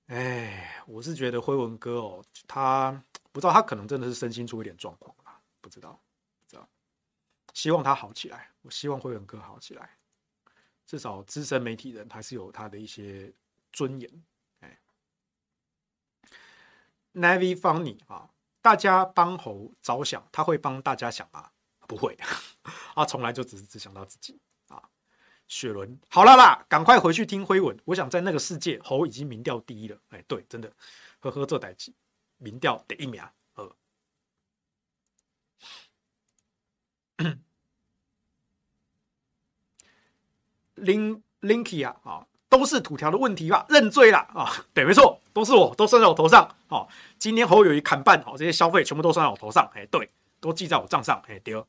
[0.06, 2.92] 哎，我是觉得辉文哥哦，他
[3.32, 5.98] 不知道他可能真的是身心出一点状况吧，不知道，
[6.40, 6.68] 不知道。
[7.52, 9.96] 希望他好起来，我希望辉文哥好起来，
[10.86, 13.32] 至少资深媒体人还是有他的一些
[13.72, 14.24] 尊严。
[17.14, 18.28] Navy Funny 啊，
[18.60, 21.50] 大家帮猴着想，他会帮大家想吗？
[21.86, 22.16] 不会，
[22.94, 24.38] 他 从来就只是只想到自己
[24.68, 24.82] 啊。
[25.46, 27.78] 雪伦，好了啦，赶快回去听辉文。
[27.84, 29.98] 我想在那个世界，猴已经民调第一了。
[30.10, 30.72] 哎，对，真的，
[31.20, 31.92] 呵呵，这代志，
[32.38, 33.22] 民调第一名。
[33.54, 33.76] 呃，
[40.76, 42.26] Lin Linky 啊，啊。
[42.46, 43.66] 都是土条的问题吧？
[43.68, 44.48] 认罪了啊！
[44.72, 46.56] 对，没错，都是我，都算在我头上。
[46.68, 49.68] 哦，今天侯友宜砍半，哦，这些消费全部都算在我头上。
[49.74, 50.10] 哎，对，
[50.40, 51.20] 都记在我账上。
[51.26, 51.66] 哎，丢。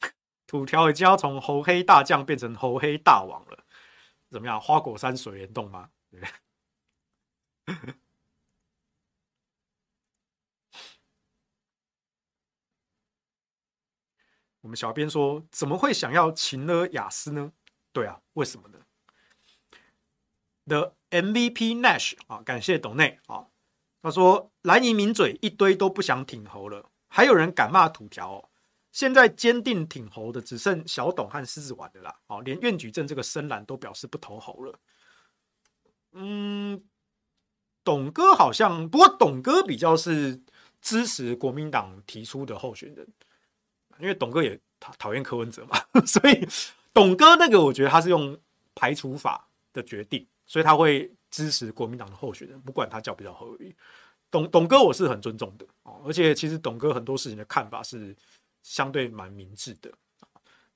[0.46, 3.64] 土条已经要从猴黑大将变成猴黑大王了，
[4.28, 4.60] 怎么样？
[4.60, 5.90] 花果山水帘洞吗？
[6.10, 6.20] 对。
[14.62, 17.52] 我们小编说，怎么会想要情勒雅思呢？
[17.92, 18.78] 对啊，为什么呢
[20.68, 23.46] 的 MVP Nash 啊，感谢董内啊。
[24.02, 28.48] 他说蓝营名嘴一堆都不想挺侯了，还有人敢骂土条哦。
[28.92, 32.14] 现在坚定挺侯的只剩小董和狮子丸的啦。
[32.26, 34.78] 哦，连苑举正这个深蓝都表示不投侯了。
[36.12, 36.84] 嗯，
[37.82, 40.40] 董哥好像，不过董哥比较是
[40.80, 43.08] 支持国民党提出的候选人，
[43.98, 46.46] 因为董哥也讨讨厌柯文哲嘛， 所以。
[46.94, 48.36] 董哥那个，我觉得他是用
[48.74, 53.72] 排除法的决定，所以他会支持国民党的候选人，不管他叫不叫侯友宜。
[54.30, 58.16] 董董哥我是很尊重的哦，而且其实董哥很多事情的看法是
[58.62, 59.92] 相对蛮明智的。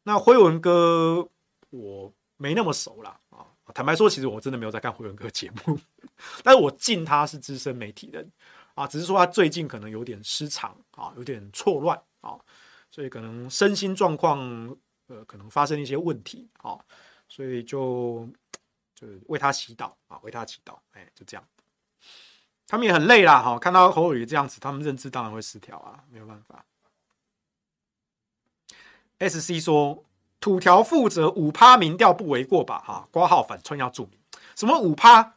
[0.05, 1.29] 那辉文哥
[1.71, 3.45] 我没那么熟啦啊，
[3.75, 5.77] 坦白说，其实我真的没有在看辉文哥节目，
[6.45, 8.31] 但是我敬他是资深媒体人
[8.75, 12.39] 啊，只是说他最近可能有点失常啊，有点错乱啊，
[12.91, 14.77] 所以可能身心状况。
[15.09, 16.79] 呃，可能发生一些问题啊，
[17.29, 18.27] 所以就
[19.03, 21.45] 就为他祈祷啊，为他祈祷，哎，就这样。
[22.69, 26.65] 他们也很累啦，哈，看到侯友宜这样子，他们认知当然会失调啊，没有办法。
[29.19, 30.05] SC 说，
[30.41, 32.83] 土条负责五趴民调不为过吧？
[32.87, 34.19] 哈，挂号反串要注明
[34.55, 35.35] 什么五趴，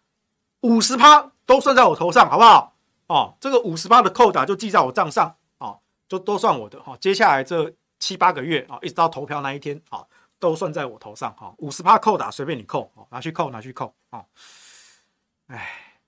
[0.62, 2.76] 五十趴都算在我头上，好不好？
[3.08, 6.96] 哦，这个五十趴的扣打就记在我账上，哦，就都算我的哈。
[7.02, 7.74] 接下来这。
[7.98, 10.06] 七八个月啊，一直到投票那一天啊，
[10.46, 11.54] 都算在我头上哈。
[11.58, 14.24] 五十趴扣打，随便你扣，拿去扣，拿去扣啊。
[15.48, 16.00] 哎，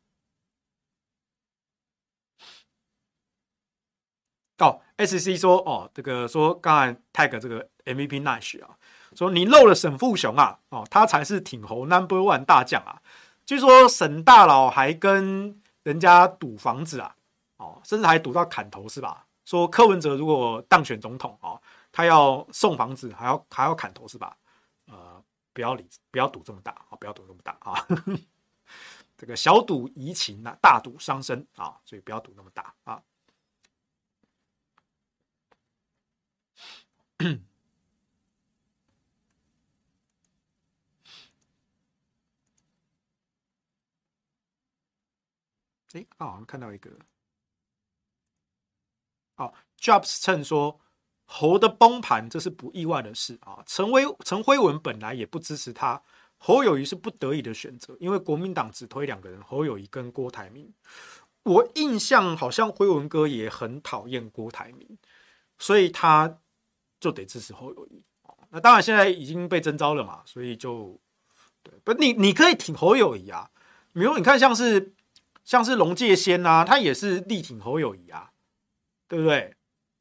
[4.60, 8.78] 哦，SC 说哦，这个说刚才 tag 这个 MVP Nash 啊，
[9.16, 13.02] 说你漏了沈富雄啊，哦，他才是挺猴 Number One 大将啊。
[13.46, 17.16] 据说沈大佬还跟人家赌房子啊，
[17.58, 19.26] 哦，甚至还赌到砍头是吧？
[19.46, 21.60] 说柯文哲如果当选总统啊。
[21.98, 24.38] 他要送房子，还要还要砍头是吧？
[24.86, 26.96] 呃，不要理，不要赌这么大啊！
[27.00, 27.74] 不要赌这么大啊！
[29.18, 31.82] 这个小赌怡情啊，大赌伤身啊！
[31.84, 33.02] 所以不要赌那么大啊！
[45.94, 46.92] 哎，好像看到一个，
[49.38, 50.80] 哦，Jobs 称说。
[51.28, 53.62] 侯的崩盘，这是不意外的事啊。
[53.66, 56.02] 陈威陈辉文本来也不支持他，
[56.38, 60.74] 侯友谊是不得已的选择，因为国民党只推两个人，侯友谊跟郭台铭。
[61.44, 64.98] 我印象好像辉文哥也很讨厌郭台铭，
[65.58, 66.40] 所以他
[67.00, 68.02] 就得支持侯友谊。
[68.50, 70.98] 那当然现在已经被征召了嘛，所以就
[71.62, 71.94] 对不？
[71.94, 73.50] 你你可以挺侯友谊啊，
[73.92, 74.94] 比如你看像是
[75.44, 78.32] 像是龙介先啊，他也是力挺侯友谊啊，
[79.10, 79.57] 对不对？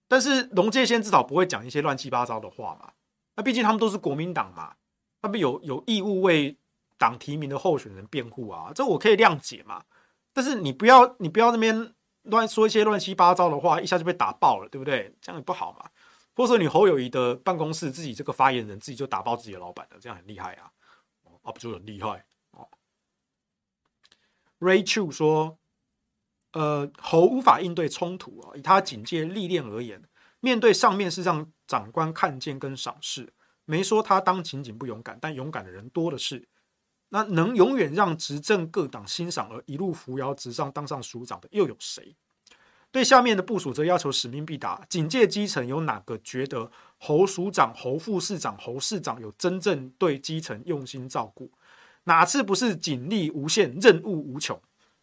[0.09, 2.93] 但是龙介先至少不会讲一些乱七八糟的话嘛，
[3.35, 4.77] 那毕竟他们都是国民党嘛，
[5.21, 6.57] 他们有有义务为
[6.97, 9.85] 党提名的候选人辩护啊，这我可以谅解嘛。
[10.33, 15.15] 但是你不要你不要那边乱说一些乱七八糟的话，一下就被打爆了，对不对？
[15.21, 15.91] 这样也不好嘛。
[16.35, 20.71] 或者说你侯友谊的办公室自己这个发言人自己就打爆自己的老板了，这样很厉害啊，
[21.43, 22.69] 啊不就很厉害哦。
[24.61, 25.59] Ray Chu 说，
[26.53, 30.03] 呃，侯无法应对冲突啊，以他警戒历练而言，
[30.41, 33.33] 面对上面是让长官看见跟赏识，
[33.65, 36.49] 没说他当情警不勇敢，但勇敢的人多的是。
[37.11, 42.17] 那能永远让执政各党欣赏而一路扶摇直上当上署长的又有谁？
[42.91, 51.53] 对下面的部署则要求使命必达，警戒基层有哪个觉得侯署长、侯副市长、侯市长有真正对基层用心照顾？
[52.05, 54.59] 哪次不是警力无限、任务无穷？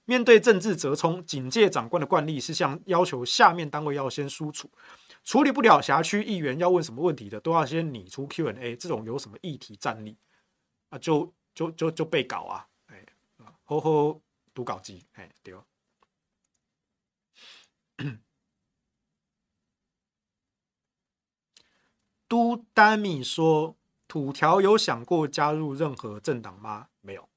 [0.05, 4.69] 面对政治折冲，警戒长官的惯例是向要求下面单位要先输出，
[5.23, 8.75] 处理不了辖区议员要问什么问题的，都要先拟出 Q&A。
[8.75, 10.17] 这种有什么议题战力
[10.89, 10.97] 啊？
[10.97, 12.67] 就就就就被搞啊！
[12.87, 13.05] 哎，
[13.63, 14.21] 吼吼
[14.53, 15.55] 读稿机，哎，对。
[22.27, 23.77] 都丹米说
[24.09, 26.89] ：“土条有想过加入任何政党吗？
[27.01, 27.29] 没有，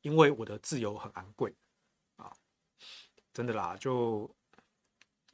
[0.00, 1.54] 因为我的自由很昂贵，
[3.32, 3.76] 真的啦。
[3.78, 4.28] 就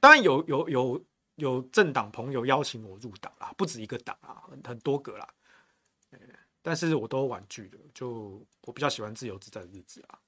[0.01, 1.05] 当然有有有
[1.37, 5.29] 有政党朋友邀请我入党啦，不止一个党啊，很很多个啦。
[6.63, 7.79] 但是我都婉拒了。
[7.95, 10.19] 就我比较喜欢自由自在的日子啊。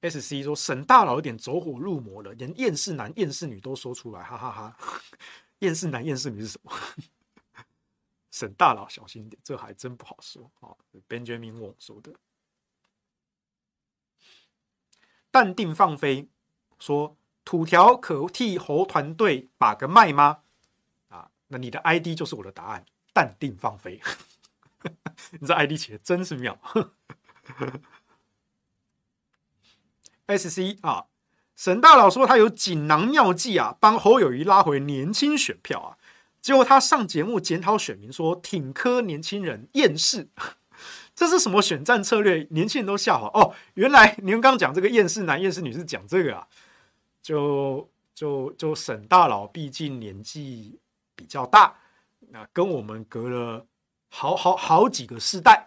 [0.00, 4.76] S C 说沈大佬有点走火入魔了，连厌世男厌世女都说出来，哈哈哈，”
[5.58, 6.72] 厌世男厌世女是什么？
[8.30, 10.70] 沈大佬小心点，这还真不好说啊。
[11.08, 12.14] Benjamin Wong 说的，
[15.30, 16.28] 淡定放飞
[16.78, 20.40] 说土条可替侯团队把个脉吗？
[21.08, 22.84] 啊，那你的 ID 就是我的答案。
[23.14, 24.00] 淡定放飞，
[25.40, 26.56] 你这 ID 起的真是妙。
[30.28, 31.06] SC 啊。
[31.56, 35.98] 沈大佬说他有锦囊妙计啊，帮侯友谊拉回年轻选票啊。
[36.40, 40.28] 结果他上节目检讨选民，说挺科年轻人厌世，
[41.18, 42.46] 这是什么选战策略？
[42.50, 43.52] 年轻人都笑话哦。
[43.74, 46.46] 原来你们刚刚讲这个厌世男、厌世女是讲这个啊。
[47.20, 50.78] 就就就沈大佬毕竟年纪
[51.16, 51.76] 比较大，
[52.30, 53.66] 那跟我们隔了
[54.08, 55.66] 好好好几个世代，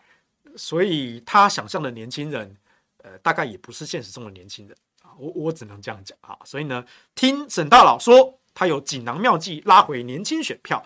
[0.56, 2.56] 所以他想象的年轻人，
[3.04, 5.12] 呃，大概也不是现实中的年轻人啊。
[5.20, 6.84] 我我只能这样讲啊，所以呢，
[7.14, 10.84] 听沈大佬说他有锦囊妙计拉回年轻选票，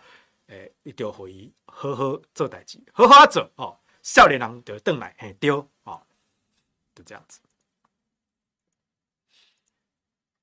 [0.47, 5.99] 诶，一丢回忆，呵呵，这代志，呵呵者哦，少年郎的邓来嘿丢哦，
[6.93, 7.39] 就这样子。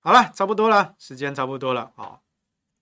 [0.00, 2.20] 好了，差不多了，时间差不多了啊、哦。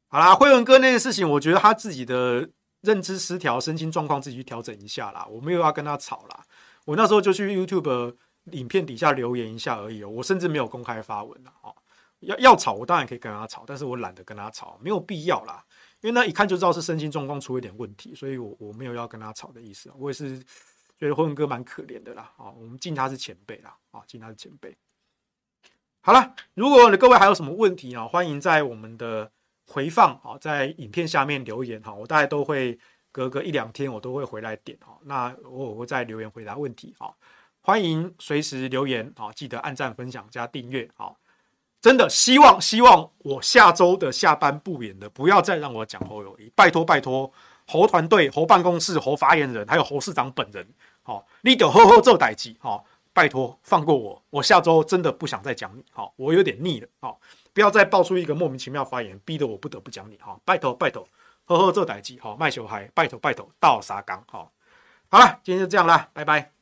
[0.08, 2.48] 好啦，辉文哥那件事情，我觉得他自己的
[2.80, 5.26] 认知失调、身心状况自己去调整一下啦。
[5.26, 6.46] 我没有要跟他吵啦，
[6.86, 8.16] 我那时候就去 YouTube。
[8.52, 11.76] 影片底下留言一下而已哦，我甚至没有公开发文了哦。
[12.20, 15.62] 要要吵，我当然可以跟他吵，但是我懒得跟他吵，没有必要啦。
[16.00, 19.92] 因为呢，一看就知道是身心状况出了一点问题，所以我我没有要跟他吵的意思。
[19.94, 20.42] 我也是
[21.00, 24.76] 觉得辉文哥蛮可怜的啦啊，我们敬他是前辈啦啊，敬他是前辈。
[26.02, 29.32] 好了，如果各位还有什么问题啊，欢迎在我们的
[29.66, 32.78] 回放啊，在影片下面留言哈，我大概都会
[33.10, 34.98] 隔个一两天，我都会回来点哈。
[35.04, 37.14] 那我会在留言回答问题哈。
[37.62, 39.30] 欢迎随时留言啊！
[39.32, 41.12] 记得按赞、分享、加订阅啊！
[41.80, 47.30] 真的希望希望我下周的下班不演的，不要再让我讲侯友宜，拜托拜托，
[47.70, 50.66] 侯团队、侯办公室、侯发言人，还有侯市长本人，
[51.04, 57.20] 好，你得呵呵做代机，好，拜托放过我，我下周真的不想再讲你，好，我有点腻了，好，
[57.52, 61.06] 不要再爆出一个莫名其妙发言，逼得我不得不讲你，好，拜托拜托，
[61.44, 64.50] 呵呵做代机，好，卖小孩，拜托拜托，到沙缸，好，
[65.08, 66.59] 好了，今天就这样啦，拜拜。